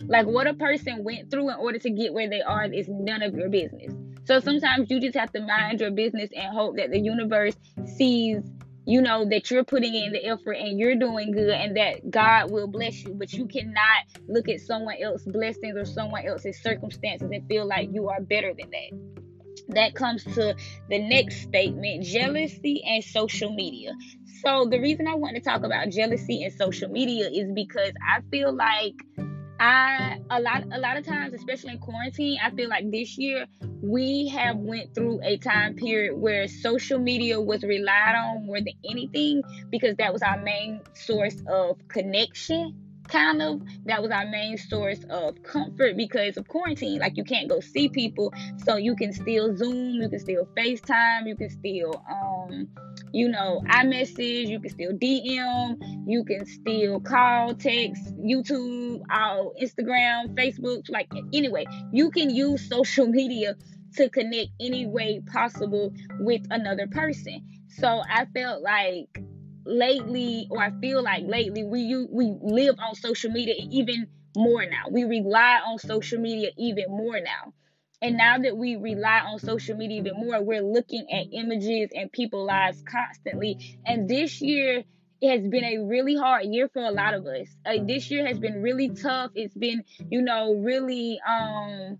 Like 0.08 0.26
what 0.26 0.48
a 0.48 0.56
person 0.56 1.04
went 1.04 1.30
through 1.30 1.52
in 1.52 1.56
order 1.58 1.78
to 1.78 1.90
get 1.92 2.14
where 2.14 2.28
they 2.28 2.42
are 2.42 2.66
is 2.66 2.88
none 2.90 3.22
of 3.22 3.36
your 3.36 3.50
business. 3.50 3.94
So 4.26 4.40
sometimes 4.40 4.90
you 4.90 5.00
just 5.00 5.16
have 5.16 5.32
to 5.34 5.42
mind 5.42 5.82
your 5.82 5.92
business 5.92 6.30
and 6.36 6.52
hope 6.56 6.78
that 6.78 6.92
the 6.92 7.00
universe 7.00 7.56
sees, 7.98 8.42
you 8.86 9.02
know, 9.02 9.26
that 9.30 9.50
you're 9.50 9.64
putting 9.64 9.96
in 9.96 10.12
the 10.12 10.26
effort 10.26 10.54
and 10.54 10.78
you're 10.78 10.96
doing 10.96 11.32
good 11.32 11.50
and 11.50 11.78
that 11.78 12.10
God 12.10 12.52
will 12.52 12.68
bless 12.68 13.04
you. 13.04 13.14
But 13.14 13.34
you 13.34 13.48
cannot 13.48 14.06
look 14.28 14.50
at 14.50 14.60
someone 14.60 14.96
else's 15.02 15.28
blessings 15.28 15.76
or 15.78 15.86
someone 15.86 16.26
else's 16.26 16.62
circumstances 16.62 17.30
and 17.32 17.48
feel 17.48 17.66
like 17.66 17.90
you 17.94 18.10
are 18.10 18.22
better 18.22 18.54
than 18.54 18.70
that 18.72 19.14
that 19.70 19.96
comes 19.96 20.24
to 20.24 20.56
the 20.90 21.00
next 21.00 21.42
statement 21.42 22.04
jealousy 22.04 22.84
and 22.86 23.04
social 23.04 23.54
media. 23.54 23.94
So, 24.44 24.66
the 24.70 24.80
reason 24.80 25.08
I 25.08 25.16
want 25.16 25.36
to 25.36 25.42
talk 25.42 25.64
about 25.64 25.90
jealousy 25.90 26.44
and 26.44 26.54
social 26.54 26.90
media 26.90 27.30
is 27.30 27.50
because 27.54 27.94
I 28.06 28.22
feel 28.30 28.54
like 28.54 28.96
I 29.64 30.20
a 30.30 30.42
lot 30.42 30.66
a 30.74 30.78
lot 30.78 30.98
of 30.98 31.06
times, 31.06 31.34
especially 31.34 31.72
in 31.72 31.78
quarantine, 31.80 32.38
I 32.44 32.50
feel 32.52 32.68
like 32.68 32.92
this 32.92 33.18
year 33.18 33.46
we 33.82 34.28
have 34.28 34.58
went 34.58 34.94
through 34.94 35.22
a 35.24 35.38
time 35.38 35.76
period 35.76 36.18
where 36.18 36.50
social 36.50 37.00
media 37.00 37.40
was 37.40 37.64
relied 37.64 38.16
on 38.16 38.46
more 38.46 38.58
than 38.58 38.74
anything 38.90 39.42
because 39.70 39.96
that 39.98 40.12
was 40.12 40.22
our 40.22 40.38
main 40.42 40.82
source 40.94 41.42
of 41.48 41.78
connection 41.88 42.83
kind 43.08 43.42
of 43.42 43.62
that 43.86 44.02
was 44.02 44.12
our 44.12 44.26
main 44.28 44.58
source 44.58 45.00
of 45.10 45.42
comfort 45.44 45.98
because 45.98 46.38
of 46.38 46.48
quarantine 46.48 47.00
like 47.00 47.18
you 47.18 47.24
can't 47.24 47.50
go 47.50 47.60
see 47.60 47.90
people 47.90 48.34
so 48.66 48.76
you 48.76 48.96
can 48.96 49.12
still 49.12 49.56
zoom 49.56 50.02
you 50.02 50.10
can 50.10 50.20
still 50.20 50.48
facetime 50.58 51.28
you 51.28 51.36
can 51.36 51.50
still 51.50 52.04
um 52.10 52.68
you 53.12 53.28
know 53.28 53.62
iMessage 53.68 54.48
you 54.48 54.60
can 54.60 54.70
still 54.70 54.92
dm 54.94 55.78
you 56.08 56.24
can 56.24 56.46
still 56.46 57.00
call 57.02 57.54
text 57.54 58.16
youtube 58.18 59.02
our 59.10 59.52
instagram 59.62 60.34
facebook 60.36 60.84
like 60.90 61.10
anyway 61.34 61.66
you 61.92 62.10
can 62.10 62.30
use 62.30 62.68
social 62.68 63.08
media 63.08 63.56
to 63.96 64.10
connect 64.10 64.50
any 64.60 64.88
way 64.88 65.22
possible 65.32 65.94
with 66.20 66.42
another 66.50 66.88
person. 66.88 67.46
So 67.68 68.02
i 68.10 68.26
felt 68.34 68.62
like 68.62 69.24
lately, 69.66 70.48
or 70.50 70.60
I 70.62 70.72
feel 70.82 71.04
like 71.04 71.24
lately, 71.26 71.64
we 71.64 71.82
you 71.82 72.08
we 72.12 72.36
live 72.42 72.76
on 72.80 72.96
social 72.96 73.32
media 73.32 73.56
even 73.72 74.08
more 74.36 74.66
now. 74.66 74.86
We 74.92 75.04
rely 75.06 75.60
on 75.66 75.80
social 75.80 76.20
media 76.20 76.50
even 76.58 76.86
more 76.90 77.20
now. 77.20 77.54
And 78.02 78.18
now 78.18 78.38
that 78.38 78.58
we 78.58 78.76
rely 78.76 79.20
on 79.22 79.40
social 79.40 79.78
media 79.78 80.00
even 80.00 80.14
more, 80.18 80.42
we're 80.44 80.62
looking 80.64 81.06
at 81.12 81.28
images 81.32 81.90
and 81.94 82.12
people 82.12 82.46
lives 82.46 82.82
constantly. 82.90 83.58
And 83.86 84.10
this 84.10 84.42
year 84.42 84.84
has 85.24 85.48
been 85.48 85.64
a 85.64 85.78
really 85.80 86.16
hard 86.16 86.46
year 86.46 86.70
for 86.74 86.84
a 86.84 86.92
lot 86.92 87.14
of 87.14 87.26
us. 87.26 87.48
Uh, 87.66 87.78
this 87.86 88.12
year 88.12 88.28
has 88.28 88.40
been 88.40 88.62
really 88.62 88.90
tough. 88.90 89.32
It's 89.36 89.56
been, 89.56 89.84
you 90.10 90.22
know, 90.22 90.54
really 90.56 91.20
um 91.28 91.98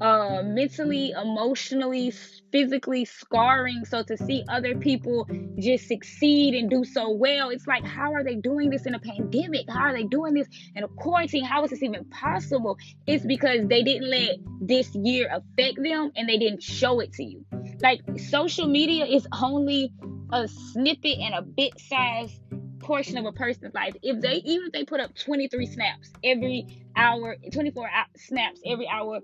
uh, 0.00 0.42
mentally, 0.44 1.10
emotionally, 1.10 2.12
physically 2.52 3.04
scarring. 3.04 3.84
So 3.84 4.02
to 4.02 4.16
see 4.16 4.44
other 4.48 4.74
people 4.74 5.26
just 5.58 5.88
succeed 5.88 6.54
and 6.54 6.68
do 6.68 6.84
so 6.84 7.10
well, 7.10 7.50
it's 7.50 7.66
like, 7.66 7.84
how 7.84 8.12
are 8.12 8.22
they 8.22 8.34
doing 8.34 8.70
this 8.70 8.86
in 8.86 8.94
a 8.94 8.98
pandemic? 8.98 9.68
How 9.68 9.84
are 9.84 9.92
they 9.92 10.04
doing 10.04 10.34
this 10.34 10.48
in 10.74 10.84
a 10.84 10.88
quarantine? 10.88 11.44
How 11.44 11.64
is 11.64 11.70
this 11.70 11.82
even 11.82 12.04
possible? 12.06 12.78
It's 13.06 13.24
because 13.24 13.66
they 13.68 13.82
didn't 13.82 14.08
let 14.10 14.36
this 14.60 14.94
year 14.94 15.28
affect 15.32 15.82
them 15.82 16.12
and 16.16 16.28
they 16.28 16.38
didn't 16.38 16.62
show 16.62 17.00
it 17.00 17.12
to 17.14 17.24
you. 17.24 17.44
Like 17.80 18.00
social 18.18 18.68
media 18.68 19.06
is 19.06 19.26
only 19.42 19.92
a 20.32 20.48
snippet 20.48 21.18
and 21.18 21.34
a 21.34 21.42
bit 21.42 21.78
size 21.78 22.38
portion 22.80 23.18
of 23.18 23.24
a 23.24 23.32
person's 23.32 23.74
life. 23.74 23.94
If 24.02 24.20
they 24.20 24.36
even 24.44 24.66
if 24.66 24.72
they 24.72 24.84
put 24.84 25.00
up 25.00 25.14
23 25.14 25.66
snaps 25.66 26.12
every 26.22 26.66
hour, 26.94 27.36
24 27.52 27.90
snaps 28.16 28.60
every 28.64 28.88
hour 28.88 29.20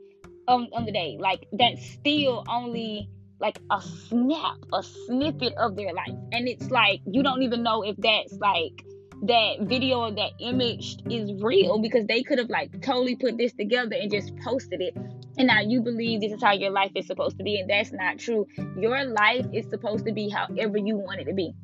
on, 0.49 0.69
on 0.73 0.85
the 0.85 0.93
day. 0.93 1.17
Like 1.21 1.47
that's 1.53 1.85
still 1.91 2.45
only 2.49 3.09
like 3.41 3.59
a 3.71 3.83
snap, 3.83 4.57
a 4.73 4.83
snippet 4.83 5.55
of 5.55 5.77
their 5.77 5.93
life. 5.93 6.15
And 6.33 6.49
it's 6.49 6.71
like 6.71 7.01
you 7.07 7.23
don't 7.23 7.43
even 7.43 7.63
know 7.63 7.83
if 7.83 7.97
that's 7.99 8.33
like 8.35 8.85
that 9.25 9.59
video 9.61 10.01
or 10.01 10.11
that 10.13 10.33
image 10.41 10.97
is 11.09 11.43
real 11.43 11.79
because 11.81 12.07
they 12.07 12.23
could 12.23 12.39
have 12.39 12.51
like 12.51 12.81
totally 12.83 13.17
put 13.17 13.37
this 13.39 13.53
together 13.53 13.97
and 14.01 14.11
just 14.11 14.37
posted 14.39 14.81
it. 14.81 14.97
And 15.39 15.47
now 15.47 15.61
you 15.61 15.81
believe 15.81 16.21
this 16.21 16.33
is 16.33 16.43
how 16.43 16.53
your 16.53 16.71
life 16.71 16.93
is 16.95 17.07
supposed 17.07 17.39
to 17.39 17.45
be, 17.45 17.59
and 17.59 17.71
that's 17.71 17.91
not 17.91 18.19
true. 18.19 18.47
Your 18.79 19.05
life 19.05 19.47
is 19.53 19.67
supposed 19.71 20.05
to 20.07 20.13
be 20.13 20.29
however 20.29 20.77
you 20.77 20.97
want 20.97 21.21
it 21.21 21.25
to 21.25 21.33
be. 21.33 21.55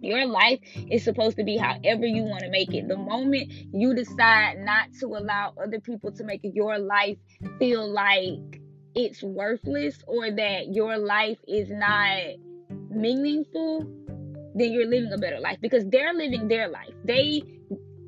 Your 0.00 0.26
life 0.26 0.60
is 0.90 1.04
supposed 1.04 1.36
to 1.38 1.44
be 1.44 1.56
however 1.56 2.06
you 2.06 2.22
want 2.22 2.40
to 2.40 2.50
make 2.50 2.72
it. 2.74 2.88
The 2.88 2.96
moment 2.96 3.52
you 3.72 3.94
decide 3.94 4.58
not 4.58 4.88
to 5.00 5.06
allow 5.06 5.54
other 5.62 5.80
people 5.80 6.12
to 6.12 6.24
make 6.24 6.40
your 6.42 6.78
life 6.78 7.18
feel 7.58 7.90
like 7.90 8.60
it's 8.94 9.22
worthless 9.22 10.02
or 10.06 10.30
that 10.30 10.74
your 10.74 10.96
life 10.96 11.38
is 11.46 11.70
not 11.70 12.18
meaningful, 12.90 13.86
then 14.54 14.72
you're 14.72 14.86
living 14.86 15.12
a 15.12 15.18
better 15.18 15.38
life 15.40 15.58
because 15.60 15.84
they're 15.88 16.14
living 16.14 16.48
their 16.48 16.68
life. 16.68 16.94
They 17.04 17.42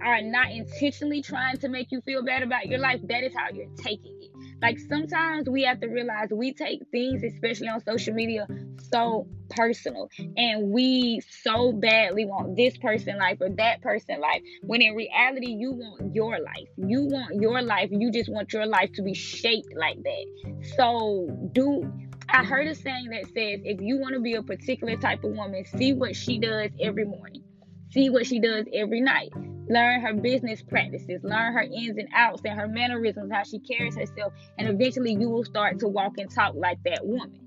are 0.03 0.22
not 0.22 0.51
intentionally 0.51 1.22
trying 1.22 1.59
to 1.59 1.68
make 1.68 1.90
you 1.90 2.01
feel 2.03 2.24
bad 2.24 2.42
about 2.42 2.66
your 2.66 2.79
life. 2.79 3.01
That 3.09 3.24
is 3.24 3.35
how 3.37 3.48
you're 3.53 3.66
taking 3.77 4.16
it. 4.22 4.31
Like 4.61 4.79
sometimes 4.79 5.49
we 5.49 5.62
have 5.64 5.81
to 5.81 5.87
realize 5.87 6.29
we 6.31 6.53
take 6.53 6.83
things, 6.90 7.23
especially 7.23 7.68
on 7.68 7.81
social 7.85 8.14
media, 8.14 8.47
so 8.92 9.27
personal. 9.51 10.09
And 10.37 10.71
we 10.71 11.21
so 11.42 11.73
badly 11.73 12.27
want 12.27 12.57
this 12.57 12.77
person 12.77 13.18
life 13.18 13.38
or 13.40 13.51
that 13.51 13.81
person 13.83 14.21
life. 14.21 14.42
When 14.62 14.83
in 14.83 14.94
reality, 14.94 15.53
you 15.53 15.73
want 15.73 16.14
your 16.14 16.38
life. 16.40 16.68
You 16.77 17.05
want 17.05 17.40
your 17.40 17.62
life. 17.62 17.90
You 17.92 18.11
just 18.11 18.31
want 18.31 18.53
your 18.53 18.66
life 18.66 18.92
to 18.94 19.03
be 19.03 19.14
shaped 19.14 19.75
like 19.77 20.03
that. 20.03 20.62
So 20.77 21.29
do 21.53 21.90
I 22.31 22.44
heard 22.44 22.66
a 22.66 22.75
saying 22.75 23.09
that 23.11 23.25
says 23.27 23.61
if 23.64 23.81
you 23.81 23.99
want 23.99 24.14
to 24.14 24.21
be 24.21 24.35
a 24.35 24.42
particular 24.42 24.97
type 24.97 25.25
of 25.25 25.31
woman, 25.31 25.64
see 25.64 25.92
what 25.92 26.14
she 26.16 26.38
does 26.38 26.71
every 26.81 27.05
morning. 27.05 27.42
See 27.90 28.11
what 28.11 28.27
she 28.27 28.38
does 28.38 28.66
every 28.73 29.01
night 29.01 29.33
learn 29.68 30.00
her 30.00 30.14
business 30.14 30.62
practices, 30.62 31.22
learn 31.22 31.52
her 31.52 31.62
ins 31.62 31.98
and 31.98 32.09
outs 32.14 32.42
and 32.44 32.59
her 32.59 32.68
mannerisms, 32.68 33.31
how 33.33 33.42
she 33.42 33.59
carries 33.59 33.96
herself, 33.96 34.33
and 34.59 34.68
eventually 34.68 35.12
you 35.12 35.28
will 35.28 35.44
start 35.44 35.78
to 35.81 35.88
walk 35.88 36.18
and 36.18 36.31
talk 36.31 36.54
like 36.54 36.83
that 36.85 37.07
woman. 37.07 37.40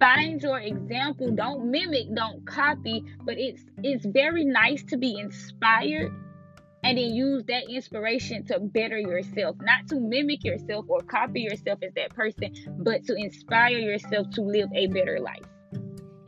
Find 0.00 0.40
your 0.40 0.60
example, 0.60 1.32
don't 1.32 1.70
mimic, 1.70 2.14
don't 2.14 2.46
copy, 2.46 3.04
but 3.24 3.36
it's 3.36 3.64
it's 3.82 4.06
very 4.06 4.44
nice 4.44 4.84
to 4.84 4.96
be 4.96 5.18
inspired 5.18 6.12
and 6.84 6.96
then 6.96 7.12
use 7.12 7.42
that 7.44 7.68
inspiration 7.68 8.44
to 8.46 8.60
better 8.60 8.98
yourself, 8.98 9.56
not 9.60 9.88
to 9.88 9.98
mimic 9.98 10.44
yourself 10.44 10.84
or 10.88 11.00
copy 11.00 11.40
yourself 11.40 11.80
as 11.82 11.92
that 11.94 12.14
person, 12.14 12.54
but 12.84 13.04
to 13.06 13.14
inspire 13.16 13.78
yourself 13.78 14.30
to 14.30 14.42
live 14.42 14.68
a 14.74 14.86
better 14.86 15.18
life. 15.18 15.42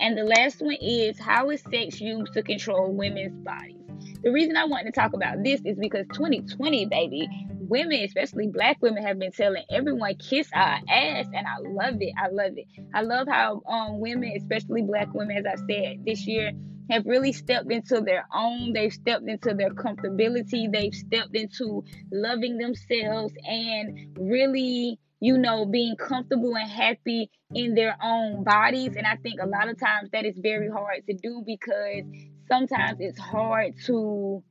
And 0.00 0.18
the 0.18 0.24
last 0.24 0.60
one 0.60 0.78
is 0.80 1.18
how 1.20 1.50
is 1.50 1.62
sex 1.62 2.00
used 2.00 2.32
to 2.32 2.42
control 2.42 2.92
women's 2.92 3.38
bodies? 3.44 3.79
The 4.22 4.32
reason 4.32 4.56
I 4.56 4.66
want 4.66 4.84
to 4.86 4.92
talk 4.92 5.14
about 5.14 5.42
this 5.42 5.62
is 5.64 5.78
because 5.78 6.06
2020, 6.12 6.86
baby, 6.86 7.26
women, 7.58 8.00
especially 8.00 8.48
black 8.48 8.76
women, 8.82 9.02
have 9.02 9.18
been 9.18 9.32
telling 9.32 9.64
everyone 9.70 10.16
kiss 10.16 10.48
our 10.52 10.78
ass, 10.90 11.26
and 11.32 11.46
I 11.46 11.56
love 11.60 11.96
it. 12.00 12.12
I 12.22 12.28
love 12.28 12.52
it. 12.56 12.66
I 12.92 13.00
love 13.00 13.28
how 13.28 13.62
um 13.66 13.98
women, 13.98 14.34
especially 14.36 14.82
black 14.82 15.14
women, 15.14 15.38
as 15.38 15.46
I 15.46 15.56
said 15.66 16.04
this 16.04 16.26
year, 16.26 16.52
have 16.90 17.06
really 17.06 17.32
stepped 17.32 17.72
into 17.72 18.02
their 18.02 18.26
own. 18.34 18.74
They've 18.74 18.92
stepped 18.92 19.26
into 19.26 19.54
their 19.54 19.70
comfortability. 19.70 20.70
They've 20.70 20.94
stepped 20.94 21.34
into 21.34 21.84
loving 22.12 22.58
themselves 22.58 23.32
and 23.46 24.18
really, 24.18 24.98
you 25.20 25.38
know, 25.38 25.64
being 25.64 25.96
comfortable 25.96 26.54
and 26.56 26.70
happy 26.70 27.30
in 27.54 27.74
their 27.74 27.96
own 28.02 28.44
bodies. 28.44 28.96
And 28.96 29.06
I 29.06 29.16
think 29.16 29.40
a 29.40 29.46
lot 29.46 29.70
of 29.70 29.78
times 29.80 30.10
that 30.12 30.26
is 30.26 30.36
very 30.36 30.68
hard 30.68 31.06
to 31.06 31.14
do 31.14 31.42
because 31.46 32.04
sometimes 32.50 32.98
it's 33.00 33.18
hard 33.18 33.74
to 33.86 34.42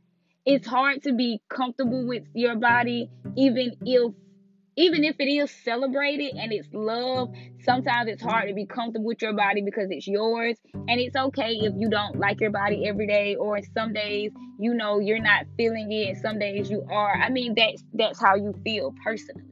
it's 0.46 0.68
hard 0.68 1.04
to 1.04 1.14
be 1.14 1.42
comfortable 1.50 2.08
with 2.08 2.24
your 2.34 2.56
body 2.56 3.10
even 3.36 3.76
if 3.86 4.14
even 4.76 5.04
if 5.04 5.18
it 5.20 5.26
is 5.26 5.52
celebrated 5.52 6.36
and 6.38 6.54
it's 6.54 6.70
love 6.72 7.30
sometimes 7.66 8.10
it's 8.10 8.22
hard 8.22 8.48
to 8.48 8.54
be 8.54 8.66
comfortable 8.66 9.06
with 9.06 9.22
your 9.22 9.34
body 9.34 9.62
because 9.62 9.88
it's 9.90 10.08
yours. 10.08 10.58
And 10.74 11.00
it's 11.00 11.16
okay 11.16 11.52
if 11.52 11.74
you 11.78 11.90
don't 11.90 12.18
like 12.18 12.40
your 12.40 12.52
body 12.52 12.88
every 12.88 13.08
day 13.08 13.36
or 13.36 13.60
some 13.76 13.94
days 13.94 14.32
you 14.60 14.74
know 14.74 15.00
you're 15.00 15.22
not 15.22 15.46
feeling 15.58 15.92
it. 15.92 16.18
Some 16.18 16.40
days 16.40 16.70
you 16.70 16.86
are. 16.90 17.14
I 17.14 17.30
mean 17.30 17.54
that's 17.56 17.84
that's 17.94 18.20
how 18.20 18.36
you 18.36 18.54
feel 18.64 18.94
personally. 19.04 19.44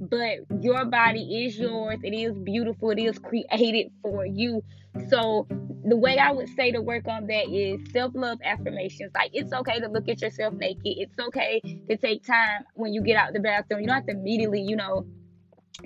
But 0.00 0.62
your 0.62 0.84
body 0.84 1.46
is 1.46 1.58
yours. 1.58 1.98
It 2.02 2.14
is 2.14 2.36
beautiful. 2.38 2.90
It 2.90 2.98
is 2.98 3.18
created 3.18 3.92
for 4.02 4.26
you. 4.26 4.62
So 5.08 5.46
the 5.84 5.96
way 5.96 6.18
I 6.18 6.30
would 6.30 6.48
say 6.54 6.72
to 6.72 6.80
work 6.80 7.08
on 7.08 7.26
that 7.26 7.48
is 7.48 7.80
self 7.92 8.12
love 8.14 8.38
affirmations. 8.44 9.12
Like 9.14 9.30
it's 9.32 9.52
okay 9.52 9.80
to 9.80 9.88
look 9.88 10.08
at 10.08 10.20
yourself 10.20 10.54
naked. 10.54 10.82
It's 10.84 11.18
okay 11.18 11.60
to 11.88 11.96
take 11.96 12.24
time 12.24 12.64
when 12.74 12.92
you 12.92 13.02
get 13.02 13.16
out 13.16 13.32
the 13.32 13.40
bathroom. 13.40 13.80
You 13.80 13.86
don't 13.86 13.96
have 13.96 14.06
to 14.06 14.12
immediately, 14.12 14.62
you 14.62 14.76
know, 14.76 15.06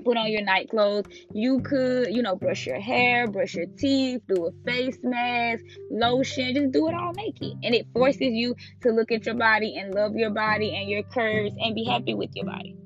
put 0.04 0.16
on 0.16 0.30
your 0.30 0.42
night 0.42 0.68
clothes. 0.68 1.06
You 1.32 1.60
could, 1.60 2.14
you 2.14 2.22
know, 2.22 2.36
brush 2.36 2.66
your 2.66 2.80
hair, 2.80 3.26
brush 3.26 3.54
your 3.54 3.66
teeth, 3.66 4.22
do 4.28 4.46
a 4.46 4.52
face 4.64 4.98
mask, 5.02 5.64
lotion, 5.90 6.54
just 6.54 6.72
do 6.72 6.88
it 6.88 6.94
all 6.94 7.12
naked. 7.12 7.52
And 7.62 7.74
it 7.74 7.86
forces 7.94 8.32
you 8.32 8.54
to 8.82 8.90
look 8.90 9.10
at 9.10 9.24
your 9.24 9.36
body 9.36 9.76
and 9.78 9.94
love 9.94 10.14
your 10.14 10.30
body 10.30 10.74
and 10.76 10.88
your 10.90 11.04
curves 11.04 11.54
and 11.58 11.74
be 11.74 11.84
happy 11.84 12.14
with 12.14 12.30
your 12.34 12.46
body. 12.46 12.76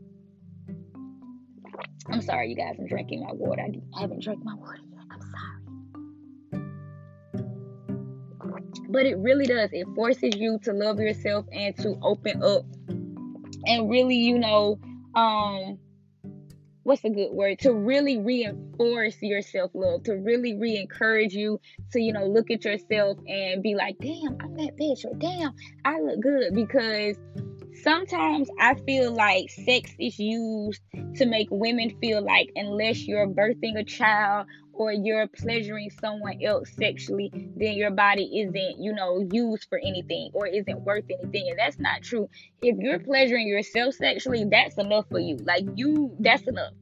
I'm 2.06 2.22
sorry, 2.22 2.50
you 2.50 2.56
guys. 2.56 2.74
I'm 2.78 2.86
drinking 2.86 3.24
my 3.24 3.32
water. 3.32 3.66
I 3.96 4.00
haven't 4.00 4.22
drank 4.22 4.42
my 4.44 4.54
water 4.54 4.80
But 8.90 9.07
it 9.07 9.16
really 9.18 9.46
does. 9.46 9.70
It 9.72 9.87
forces 9.94 10.37
you 10.37 10.59
to 10.64 10.72
love 10.72 10.98
yourself 10.98 11.46
and 11.53 11.76
to 11.79 11.98
open 12.03 12.42
up 12.42 12.64
and 13.66 13.90
really, 13.90 14.16
you 14.16 14.38
know, 14.38 14.79
um, 15.14 15.79
what's 16.83 17.05
a 17.05 17.11
good 17.11 17.31
word 17.33 17.59
to 17.59 17.72
really 17.72 18.18
reinforce 18.18 19.16
your 19.20 19.42
self-love 19.42 20.03
to 20.03 20.14
really 20.14 20.57
re-encourage 20.57 21.35
you 21.35 21.61
to 21.92 22.00
you 22.00 22.12
know 22.12 22.24
look 22.26 22.50
at 22.50 22.64
yourself 22.64 23.18
and 23.29 23.62
be 23.62 23.74
like 23.74 23.96
damn 24.00 24.37
i'm 24.40 24.57
that 24.57 24.76
bitch 24.81 25.05
or 25.05 25.14
damn 25.18 25.53
i 25.85 26.00
look 26.00 26.18
good 26.20 26.55
because 26.55 27.16
sometimes 27.83 28.48
i 28.59 28.74
feel 28.87 29.12
like 29.12 29.50
sex 29.50 29.90
is 30.00 30.18
used 30.18 30.81
to 31.14 31.26
make 31.26 31.48
women 31.50 31.94
feel 32.00 32.24
like 32.24 32.48
unless 32.57 33.07
you're 33.07 33.26
birthing 33.26 33.79
a 33.79 33.85
child 33.85 34.46
or 34.80 34.94
you're 34.94 35.26
pleasuring 35.26 35.90
someone 36.00 36.42
else 36.42 36.70
sexually, 36.72 37.30
then 37.54 37.74
your 37.74 37.90
body 37.90 38.40
isn't, 38.40 38.82
you 38.82 38.94
know, 38.94 39.28
used 39.30 39.68
for 39.68 39.76
anything 39.76 40.30
or 40.32 40.46
isn't 40.46 40.80
worth 40.80 41.04
anything. 41.10 41.50
And 41.50 41.58
that's 41.58 41.78
not 41.78 42.00
true. 42.00 42.30
If 42.62 42.78
you're 42.78 42.98
pleasuring 42.98 43.46
yourself 43.46 43.94
sexually, 43.96 44.46
that's 44.50 44.78
enough 44.78 45.04
for 45.10 45.18
you. 45.18 45.36
Like 45.44 45.66
you, 45.74 46.16
that's 46.18 46.44
enough. 46.48 46.72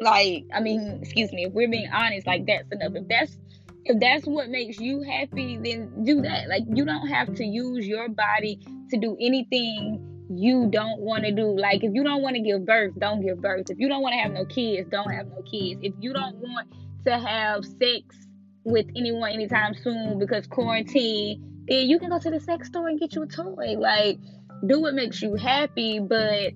Like, 0.00 0.46
I 0.54 0.60
mean, 0.60 1.00
excuse 1.02 1.30
me, 1.32 1.44
if 1.44 1.52
we're 1.52 1.68
being 1.68 1.90
honest, 1.92 2.26
like 2.26 2.46
that's 2.46 2.72
enough. 2.72 2.92
If 2.94 3.08
that's 3.08 3.38
if 3.84 4.00
that's 4.00 4.24
what 4.24 4.48
makes 4.48 4.80
you 4.80 5.02
happy, 5.02 5.58
then 5.58 6.02
do 6.02 6.22
that. 6.22 6.48
Like 6.48 6.62
you 6.66 6.86
don't 6.86 7.08
have 7.08 7.34
to 7.34 7.44
use 7.44 7.86
your 7.86 8.08
body 8.08 8.58
to 8.88 8.96
do 8.96 9.18
anything 9.20 10.16
you 10.28 10.68
don't 10.70 11.00
want 11.00 11.24
to 11.24 11.32
do. 11.32 11.56
Like, 11.56 11.84
if 11.84 11.94
you 11.94 12.02
don't 12.02 12.22
want 12.22 12.36
to 12.36 12.42
give 12.42 12.64
birth, 12.66 12.94
don't 12.98 13.24
give 13.24 13.40
birth. 13.40 13.70
If 13.70 13.78
you 13.78 13.88
don't 13.88 14.02
want 14.02 14.14
to 14.14 14.18
have 14.18 14.32
no 14.32 14.44
kids, 14.44 14.88
don't 14.90 15.10
have 15.12 15.28
no 15.28 15.42
kids. 15.42 15.80
If 15.82 15.94
you 16.00 16.12
don't 16.12 16.36
want 16.36 16.68
to 17.06 17.18
have 17.18 17.64
sex 17.64 18.26
with 18.64 18.86
anyone 18.96 19.30
anytime 19.30 19.74
soon 19.74 20.18
because 20.18 20.46
quarantine, 20.46 21.64
then 21.68 21.86
you 21.88 21.98
can 21.98 22.10
go 22.10 22.18
to 22.18 22.30
the 22.30 22.40
sex 22.40 22.68
store 22.68 22.88
and 22.88 22.98
get 22.98 23.14
you 23.14 23.22
a 23.22 23.26
toy. 23.26 23.76
Like, 23.78 24.18
do 24.66 24.80
what 24.80 24.94
makes 24.94 25.22
you 25.22 25.34
happy, 25.36 26.00
but 26.00 26.52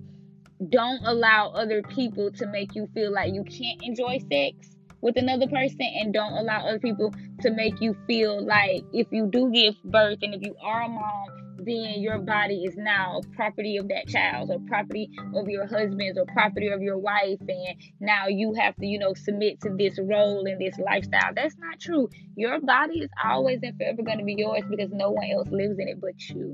don't 0.69 1.01
allow 1.05 1.49
other 1.49 1.81
people 1.81 2.31
to 2.31 2.47
make 2.47 2.75
you 2.75 2.87
feel 2.93 3.11
like 3.11 3.33
you 3.33 3.43
can't 3.43 3.81
enjoy 3.81 4.19
sex 4.31 4.75
with 5.01 5.17
another 5.17 5.47
person 5.47 5.81
and 5.81 6.13
don't 6.13 6.33
allow 6.33 6.67
other 6.67 6.79
people 6.79 7.13
to 7.41 7.49
make 7.51 7.81
you 7.81 7.95
feel 8.05 8.45
like 8.45 8.83
if 8.93 9.07
you 9.11 9.27
do 9.27 9.49
give 9.51 9.75
birth 9.85 10.19
and 10.21 10.35
if 10.35 10.41
you 10.43 10.55
are 10.61 10.83
a 10.83 10.89
mom 10.89 11.40
then 11.65 12.01
your 12.01 12.19
body 12.19 12.63
is 12.65 12.75
now 12.77 13.21
property 13.35 13.77
of 13.77 13.87
that 13.87 14.07
child 14.07 14.49
or 14.49 14.59
property 14.67 15.09
of 15.35 15.47
your 15.47 15.67
husband's 15.67 16.17
or 16.17 16.25
property 16.27 16.69
of 16.69 16.81
your 16.81 16.97
wife 16.97 17.39
and 17.47 17.75
now 17.99 18.27
you 18.27 18.53
have 18.53 18.75
to 18.75 18.85
you 18.85 18.99
know 18.99 19.13
submit 19.13 19.59
to 19.61 19.69
this 19.77 19.99
role 19.99 20.45
and 20.45 20.59
this 20.59 20.77
lifestyle 20.79 21.31
that's 21.35 21.57
not 21.57 21.79
true 21.79 22.09
your 22.35 22.59
body 22.61 22.99
is 22.99 23.09
always 23.23 23.59
and 23.63 23.77
forever 23.77 24.01
going 24.03 24.19
to 24.19 24.25
be 24.25 24.35
yours 24.37 24.63
because 24.69 24.89
no 24.91 25.11
one 25.11 25.29
else 25.31 25.47
lives 25.49 25.77
in 25.79 25.87
it 25.87 25.99
but 26.01 26.19
you 26.29 26.53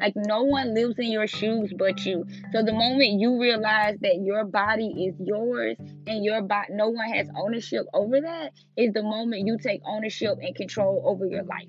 like 0.00 0.14
no 0.16 0.42
one 0.42 0.74
lives 0.74 0.98
in 0.98 1.10
your 1.10 1.26
shoes 1.26 1.72
but 1.76 2.04
you. 2.04 2.26
So 2.52 2.62
the 2.62 2.72
moment 2.72 3.20
you 3.20 3.40
realize 3.40 3.96
that 4.00 4.20
your 4.22 4.44
body 4.44 5.06
is 5.06 5.14
yours 5.20 5.76
and 6.06 6.24
your 6.24 6.42
body 6.42 6.68
no 6.72 6.88
one 6.88 7.08
has 7.10 7.28
ownership 7.36 7.86
over 7.94 8.20
that 8.20 8.52
is 8.76 8.92
the 8.92 9.02
moment 9.02 9.46
you 9.46 9.58
take 9.58 9.80
ownership 9.86 10.38
and 10.42 10.54
control 10.54 11.02
over 11.06 11.26
your 11.26 11.44
life. 11.44 11.68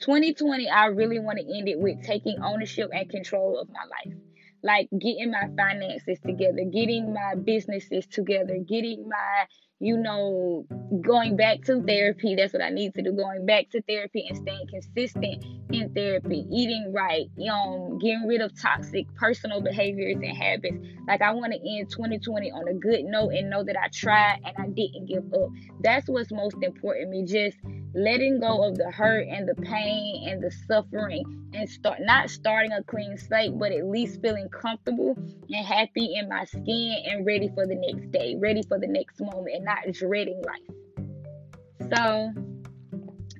2020, 0.00 0.68
I 0.68 0.86
really 0.86 1.18
want 1.18 1.38
to 1.38 1.44
end 1.44 1.68
it 1.68 1.78
with 1.78 2.02
taking 2.02 2.42
ownership 2.42 2.90
and 2.92 3.08
control 3.08 3.58
of 3.58 3.68
my 3.68 3.84
life. 3.84 4.18
Like 4.62 4.88
getting 4.90 5.30
my 5.30 5.48
finances 5.56 6.18
together, 6.20 6.64
getting 6.72 7.12
my 7.14 7.34
businesses 7.36 8.06
together, 8.06 8.58
getting 8.66 9.08
my 9.08 9.46
you 9.80 9.96
know, 9.96 10.66
going 11.02 11.36
back 11.36 11.62
to 11.62 11.80
therapy. 11.82 12.34
That's 12.34 12.52
what 12.52 12.62
I 12.62 12.70
need 12.70 12.94
to 12.94 13.02
do. 13.02 13.12
Going 13.12 13.46
back 13.46 13.70
to 13.70 13.82
therapy 13.82 14.26
and 14.28 14.36
staying 14.36 14.66
consistent 14.68 15.44
in 15.72 15.94
therapy, 15.94 16.44
eating 16.50 16.92
right, 16.92 17.26
know, 17.36 17.96
getting 18.00 18.26
rid 18.26 18.40
of 18.40 18.60
toxic 18.60 19.06
personal 19.14 19.60
behaviors 19.60 20.16
and 20.16 20.36
habits. 20.36 20.76
Like 21.06 21.22
I 21.22 21.30
want 21.30 21.52
to 21.52 21.58
end 21.58 21.90
2020 21.90 22.50
on 22.50 22.66
a 22.66 22.74
good 22.74 23.04
note 23.04 23.30
and 23.30 23.50
know 23.50 23.62
that 23.62 23.76
I 23.76 23.88
tried 23.92 24.40
and 24.44 24.56
I 24.58 24.66
didn't 24.68 25.06
give 25.06 25.32
up. 25.32 25.50
That's 25.80 26.08
what's 26.08 26.32
most 26.32 26.56
important. 26.60 27.10
Me 27.10 27.24
just 27.24 27.56
letting 27.94 28.40
go 28.40 28.66
of 28.66 28.76
the 28.76 28.90
hurt 28.90 29.26
and 29.28 29.48
the 29.48 29.54
pain 29.54 30.28
and 30.28 30.42
the 30.42 30.50
suffering 30.66 31.50
and 31.54 31.68
start 31.68 31.98
not 32.00 32.30
starting 32.30 32.72
a 32.72 32.82
clean 32.84 33.16
slate, 33.16 33.58
but 33.58 33.72
at 33.72 33.86
least 33.86 34.20
feeling 34.20 34.48
comfortable 34.50 35.16
and 35.16 35.66
happy 35.66 36.14
in 36.14 36.28
my 36.28 36.44
skin 36.44 36.96
and 37.06 37.24
ready 37.24 37.48
for 37.54 37.66
the 37.66 37.74
next 37.74 38.10
day, 38.12 38.36
ready 38.38 38.62
for 38.68 38.78
the 38.78 38.86
next 38.86 39.20
moment, 39.20 39.48
and 39.54 39.64
not 39.64 39.78
dreading 39.92 40.42
life. 40.46 41.90
So 41.90 42.32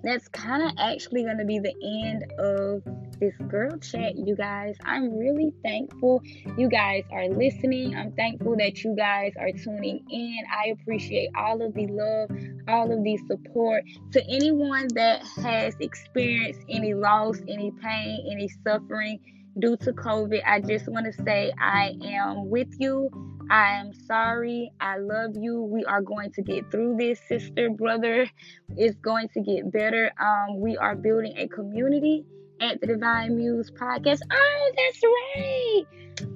that's 0.02 0.28
kind 0.28 0.62
of 0.62 0.72
actually 0.78 1.24
going 1.24 1.38
to 1.38 1.44
be 1.44 1.58
the 1.58 1.74
end 1.82 2.32
of 2.38 2.82
this 3.20 3.34
girl 3.48 3.76
chat, 3.78 4.16
you 4.16 4.34
guys. 4.36 4.76
I'm 4.84 5.16
really 5.16 5.52
thankful 5.62 6.22
you 6.56 6.68
guys 6.68 7.04
are 7.12 7.28
listening. 7.28 7.96
I'm 7.96 8.12
thankful 8.12 8.56
that 8.56 8.82
you 8.84 8.94
guys 8.96 9.32
are 9.38 9.52
tuning 9.52 10.04
in. 10.10 10.38
I 10.52 10.68
appreciate 10.68 11.30
all 11.36 11.62
of 11.62 11.74
the 11.74 11.86
love, 11.86 12.30
all 12.68 12.92
of 12.92 13.02
the 13.04 13.16
support. 13.26 13.84
To 14.12 14.22
anyone 14.28 14.88
that 14.94 15.24
has 15.42 15.74
experienced 15.80 16.60
any 16.68 16.94
loss, 16.94 17.38
any 17.48 17.70
pain, 17.82 18.26
any 18.30 18.48
suffering 18.64 19.20
due 19.58 19.76
to 19.78 19.92
COVID, 19.92 20.42
I 20.46 20.60
just 20.60 20.88
want 20.88 21.06
to 21.06 21.24
say 21.24 21.52
I 21.58 21.96
am 22.04 22.48
with 22.48 22.74
you. 22.78 23.10
I 23.50 23.80
am 23.80 23.94
sorry. 23.94 24.70
I 24.80 24.98
love 24.98 25.30
you. 25.34 25.62
We 25.62 25.84
are 25.84 26.02
going 26.02 26.32
to 26.32 26.42
get 26.42 26.70
through 26.70 26.96
this, 26.98 27.18
sister, 27.28 27.70
brother. 27.70 28.30
It's 28.76 28.96
going 28.96 29.28
to 29.30 29.40
get 29.40 29.72
better. 29.72 30.12
Um, 30.20 30.60
we 30.60 30.76
are 30.76 30.94
building 30.94 31.34
a 31.36 31.48
community 31.48 32.26
at 32.60 32.80
the 32.80 32.86
Divine 32.86 33.36
Muse 33.36 33.70
podcast. 33.70 34.20
Oh, 34.30 34.72
that's 34.76 35.02
right. 35.02 35.84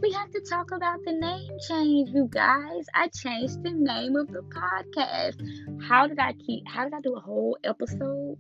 We 0.01 0.13
have 0.13 0.31
to 0.31 0.41
talk 0.41 0.71
about 0.71 1.01
the 1.05 1.13
name 1.13 1.51
change, 1.69 2.11
you 2.11 2.29
guys. 2.31 2.87
I 2.95 3.09
changed 3.09 3.63
the 3.63 3.71
name 3.71 4.17
of 4.17 4.29
the 4.29 4.43
podcast. 4.43 5.83
How 5.83 6.07
did 6.07 6.19
I 6.19 6.33
keep 6.35 6.67
how 6.69 6.85
did 6.85 6.95
I 6.95 7.01
do 7.01 7.15
a 7.15 7.21
whole 7.21 7.59
episode 7.65 8.39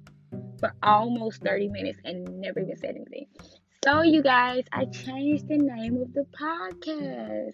for 0.59 0.75
almost 0.83 1.43
30 1.43 1.69
minutes 1.69 1.99
and 2.05 2.41
never 2.41 2.61
even 2.61 2.77
said 2.77 2.95
anything? 2.97 3.27
So, 3.85 4.03
you 4.03 4.23
guys, 4.23 4.65
I 4.73 4.85
changed 4.85 5.49
the 5.49 5.59
name 5.59 6.01
of 6.01 6.13
the 6.13 6.25
podcast. 6.39 7.53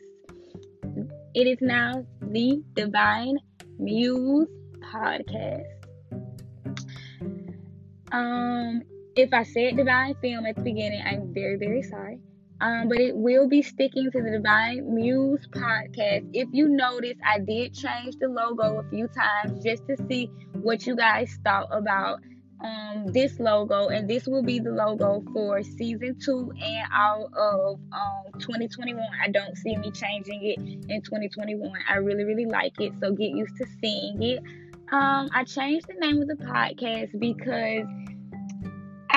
It 1.35 1.47
is 1.47 1.59
now 1.62 2.05
the 2.21 2.62
Divine 2.75 3.38
Muse 3.79 4.49
podcast. 4.93 5.64
Um, 8.12 8.83
if 9.18 9.35
I 9.35 9.42
said 9.42 9.76
Divine 9.76 10.14
Film 10.22 10.46
at 10.46 10.54
the 10.54 10.62
beginning, 10.62 11.02
I'm 11.04 11.35
very, 11.35 11.57
very 11.57 11.83
sorry. 11.83 12.20
Um, 12.61 12.88
but 12.88 13.00
it 13.00 13.16
will 13.16 13.48
be 13.48 13.62
sticking 13.62 14.11
to 14.12 14.22
the 14.22 14.31
Divine 14.31 14.94
Muse 14.94 15.46
podcast. 15.48 16.31
If 16.33 16.48
you 16.52 16.68
notice, 16.68 17.16
I 17.26 17.40
did 17.40 17.74
change 17.74 18.14
the 18.20 18.28
logo 18.28 18.78
a 18.78 18.88
few 18.90 19.09
times 19.09 19.64
just 19.64 19.87
to 19.88 19.96
see 20.09 20.31
what 20.52 20.87
you 20.87 20.94
guys 20.94 21.37
thought 21.44 21.66
about 21.72 22.20
um, 22.64 23.07
this 23.09 23.40
logo, 23.40 23.88
and 23.88 24.09
this 24.09 24.26
will 24.26 24.44
be 24.44 24.61
the 24.61 24.70
logo 24.70 25.24
for 25.33 25.64
season 25.64 26.16
two 26.24 26.52
and 26.61 26.87
all 26.92 27.28
of 27.37 27.81
um, 27.92 28.40
2021. 28.40 29.04
I 29.20 29.31
don't 29.31 29.57
see 29.57 29.76
me 29.76 29.90
changing 29.90 30.44
it 30.44 30.59
in 30.88 31.02
2021. 31.02 31.72
I 31.88 31.96
really, 31.96 32.22
really 32.22 32.46
like 32.46 32.81
it, 32.81 32.92
so 33.00 33.12
get 33.12 33.31
used 33.31 33.57
to 33.57 33.66
seeing 33.81 34.22
it. 34.22 34.38
Um, 34.92 35.28
I 35.33 35.42
changed 35.44 35.87
the 35.88 35.94
name 35.94 36.22
of 36.22 36.28
the 36.28 36.37
podcast 36.37 37.18
because 37.18 37.87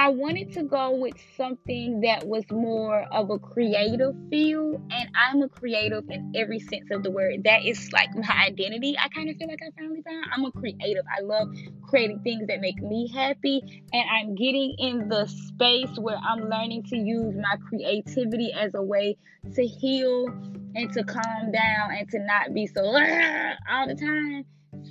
I 0.01 0.09
wanted 0.09 0.51
to 0.53 0.63
go 0.63 0.95
with 0.95 1.13
something 1.37 2.01
that 2.01 2.25
was 2.25 2.43
more 2.49 3.03
of 3.11 3.29
a 3.29 3.37
creative 3.37 4.15
feel, 4.31 4.81
and 4.89 5.09
I'm 5.13 5.43
a 5.43 5.47
creative 5.47 6.09
in 6.09 6.33
every 6.35 6.57
sense 6.57 6.89
of 6.89 7.03
the 7.03 7.11
word. 7.11 7.43
That 7.43 7.63
is 7.63 7.87
like 7.93 8.09
my 8.15 8.47
identity. 8.47 8.97
I 8.97 9.09
kind 9.09 9.29
of 9.29 9.35
feel 9.37 9.47
like 9.47 9.59
I 9.61 9.69
finally 9.79 10.01
found. 10.01 10.25
I'm 10.33 10.43
a 10.45 10.51
creative. 10.53 11.03
I 11.15 11.21
love 11.21 11.49
creating 11.83 12.21
things 12.23 12.47
that 12.47 12.61
make 12.61 12.81
me 12.81 13.11
happy, 13.13 13.61
and 13.93 14.03
I'm 14.09 14.33
getting 14.33 14.73
in 14.79 15.07
the 15.07 15.27
space 15.27 15.95
where 15.99 16.17
I'm 16.17 16.49
learning 16.49 16.81
to 16.85 16.97
use 16.97 17.35
my 17.35 17.57
creativity 17.69 18.51
as 18.53 18.73
a 18.73 18.81
way 18.81 19.17
to 19.53 19.67
heal 19.67 20.25
and 20.73 20.91
to 20.93 21.03
calm 21.03 21.51
down 21.51 21.91
and 21.91 22.09
to 22.09 22.17
not 22.17 22.55
be 22.55 22.65
so 22.65 22.83
all 22.83 23.87
the 23.87 23.93
time 23.93 24.45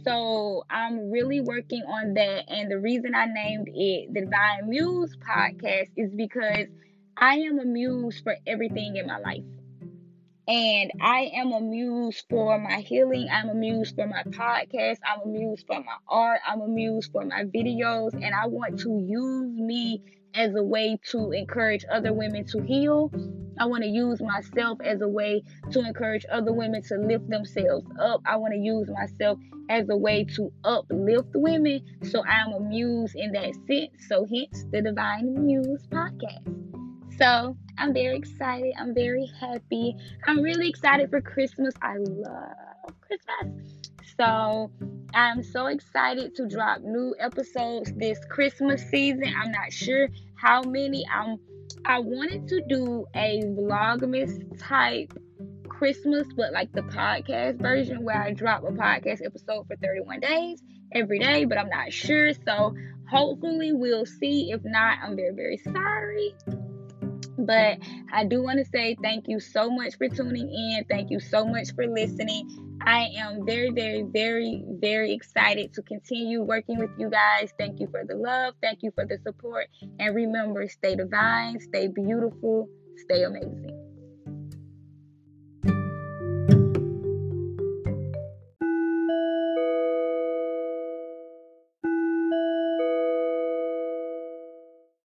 so 0.04 0.64
I'm 0.70 1.10
really 1.10 1.40
working 1.40 1.82
on 1.82 2.14
that. 2.14 2.44
And 2.48 2.70
the 2.70 2.78
reason 2.78 3.14
I 3.14 3.26
named 3.26 3.68
it 3.72 4.12
the 4.12 4.22
Divine 4.22 4.68
Muse 4.68 5.16
podcast 5.16 5.90
is 5.96 6.14
because 6.14 6.66
I 7.16 7.34
am 7.36 7.58
a 7.58 7.64
muse 7.64 8.20
for 8.20 8.36
everything 8.46 8.96
in 8.96 9.06
my 9.06 9.18
life. 9.18 9.44
And 10.48 10.90
I 11.00 11.30
am 11.34 11.52
a 11.52 11.60
muse 11.60 12.24
for 12.28 12.58
my 12.58 12.80
healing. 12.80 13.28
I'm 13.30 13.50
a 13.50 13.54
muse 13.54 13.92
for 13.92 14.06
my 14.06 14.22
podcast. 14.24 14.98
I'm 15.04 15.20
a 15.22 15.26
muse 15.26 15.62
for 15.62 15.78
my 15.78 15.96
art. 16.08 16.40
I'm 16.44 16.60
a 16.60 16.66
muse 16.66 17.06
for 17.06 17.24
my 17.24 17.44
videos. 17.44 18.14
And 18.14 18.34
I 18.34 18.46
want 18.46 18.80
to 18.80 18.98
use 18.98 19.56
me 19.56 20.02
as 20.34 20.54
a 20.54 20.62
way 20.62 20.98
to 21.10 21.32
encourage 21.32 21.84
other 21.92 22.12
women 22.12 22.44
to 22.46 22.62
heal. 22.62 23.10
I 23.58 23.66
want 23.66 23.82
to 23.82 23.88
use 23.88 24.22
myself 24.22 24.78
as 24.82 25.02
a 25.02 25.08
way 25.08 25.42
to 25.72 25.80
encourage 25.80 26.24
other 26.32 26.52
women 26.52 26.82
to 26.84 26.96
lift 26.96 27.28
themselves 27.28 27.86
up. 28.00 28.22
I 28.24 28.36
want 28.36 28.54
to 28.54 28.58
use 28.58 28.88
myself 28.88 29.38
as 29.68 29.88
a 29.90 29.96
way 29.96 30.24
to 30.36 30.50
uplift 30.64 31.28
women. 31.34 31.80
So 32.04 32.24
I'm 32.24 32.52
a 32.52 32.60
muse 32.60 33.12
in 33.14 33.32
that 33.32 33.54
sense. 33.66 34.08
So 34.08 34.24
hence 34.24 34.64
the 34.72 34.80
Divine 34.82 35.44
Muse 35.44 35.86
podcast. 35.92 36.60
So 37.18 37.54
I'm 37.76 37.92
very 37.92 38.16
excited. 38.16 38.72
I'm 38.78 38.94
very 38.94 39.30
happy. 39.38 39.94
I'm 40.26 40.40
really 40.40 40.68
excited 40.68 41.10
for 41.10 41.20
Christmas. 41.20 41.74
I 41.82 41.96
love 41.98 42.94
Christmas. 43.02 43.90
So 44.18 44.70
I'm 45.14 45.42
so 45.42 45.66
excited 45.66 46.34
to 46.36 46.48
drop 46.48 46.82
new 46.82 47.14
episodes 47.18 47.92
this 47.96 48.18
Christmas 48.28 48.82
season. 48.90 49.24
I'm 49.36 49.50
not 49.52 49.72
sure 49.72 50.08
how 50.36 50.62
many. 50.62 51.04
I'm 51.12 51.38
I 51.84 51.98
wanted 51.98 52.48
to 52.48 52.60
do 52.68 53.06
a 53.14 53.42
vlogmas 53.44 54.58
type 54.58 55.12
Christmas, 55.68 56.26
but 56.36 56.52
like 56.52 56.72
the 56.72 56.82
podcast 56.82 57.60
version 57.60 58.04
where 58.04 58.20
I 58.20 58.32
drop 58.32 58.64
a 58.64 58.72
podcast 58.72 59.24
episode 59.24 59.66
for 59.66 59.76
31 59.76 60.20
days 60.20 60.62
every 60.92 61.18
day, 61.18 61.44
but 61.44 61.58
I'm 61.58 61.70
not 61.70 61.92
sure. 61.92 62.32
So 62.34 62.74
hopefully 63.08 63.72
we'll 63.72 64.06
see. 64.06 64.50
If 64.50 64.60
not, 64.64 64.98
I'm 65.02 65.16
very, 65.16 65.34
very 65.34 65.56
sorry. 65.56 66.34
But 67.38 67.78
I 68.12 68.24
do 68.24 68.42
want 68.42 68.58
to 68.58 68.64
say 68.66 68.96
thank 69.02 69.26
you 69.26 69.40
so 69.40 69.70
much 69.70 69.96
for 69.96 70.08
tuning 70.08 70.50
in. 70.50 70.84
Thank 70.90 71.10
you 71.10 71.18
so 71.18 71.46
much 71.46 71.74
for 71.74 71.86
listening. 71.86 72.69
I 72.82 73.10
am 73.16 73.44
very, 73.44 73.70
very, 73.70 74.02
very, 74.02 74.64
very 74.80 75.12
excited 75.12 75.74
to 75.74 75.82
continue 75.82 76.42
working 76.42 76.78
with 76.78 76.90
you 76.98 77.10
guys. 77.10 77.52
Thank 77.58 77.80
you 77.80 77.88
for 77.90 78.04
the 78.04 78.14
love. 78.14 78.54
Thank 78.62 78.82
you 78.82 78.90
for 78.94 79.04
the 79.04 79.18
support. 79.24 79.66
And 79.98 80.14
remember, 80.14 80.66
stay 80.68 80.96
divine, 80.96 81.60
stay 81.60 81.88
beautiful, 81.88 82.68
stay 82.96 83.24
amazing. 83.24 83.89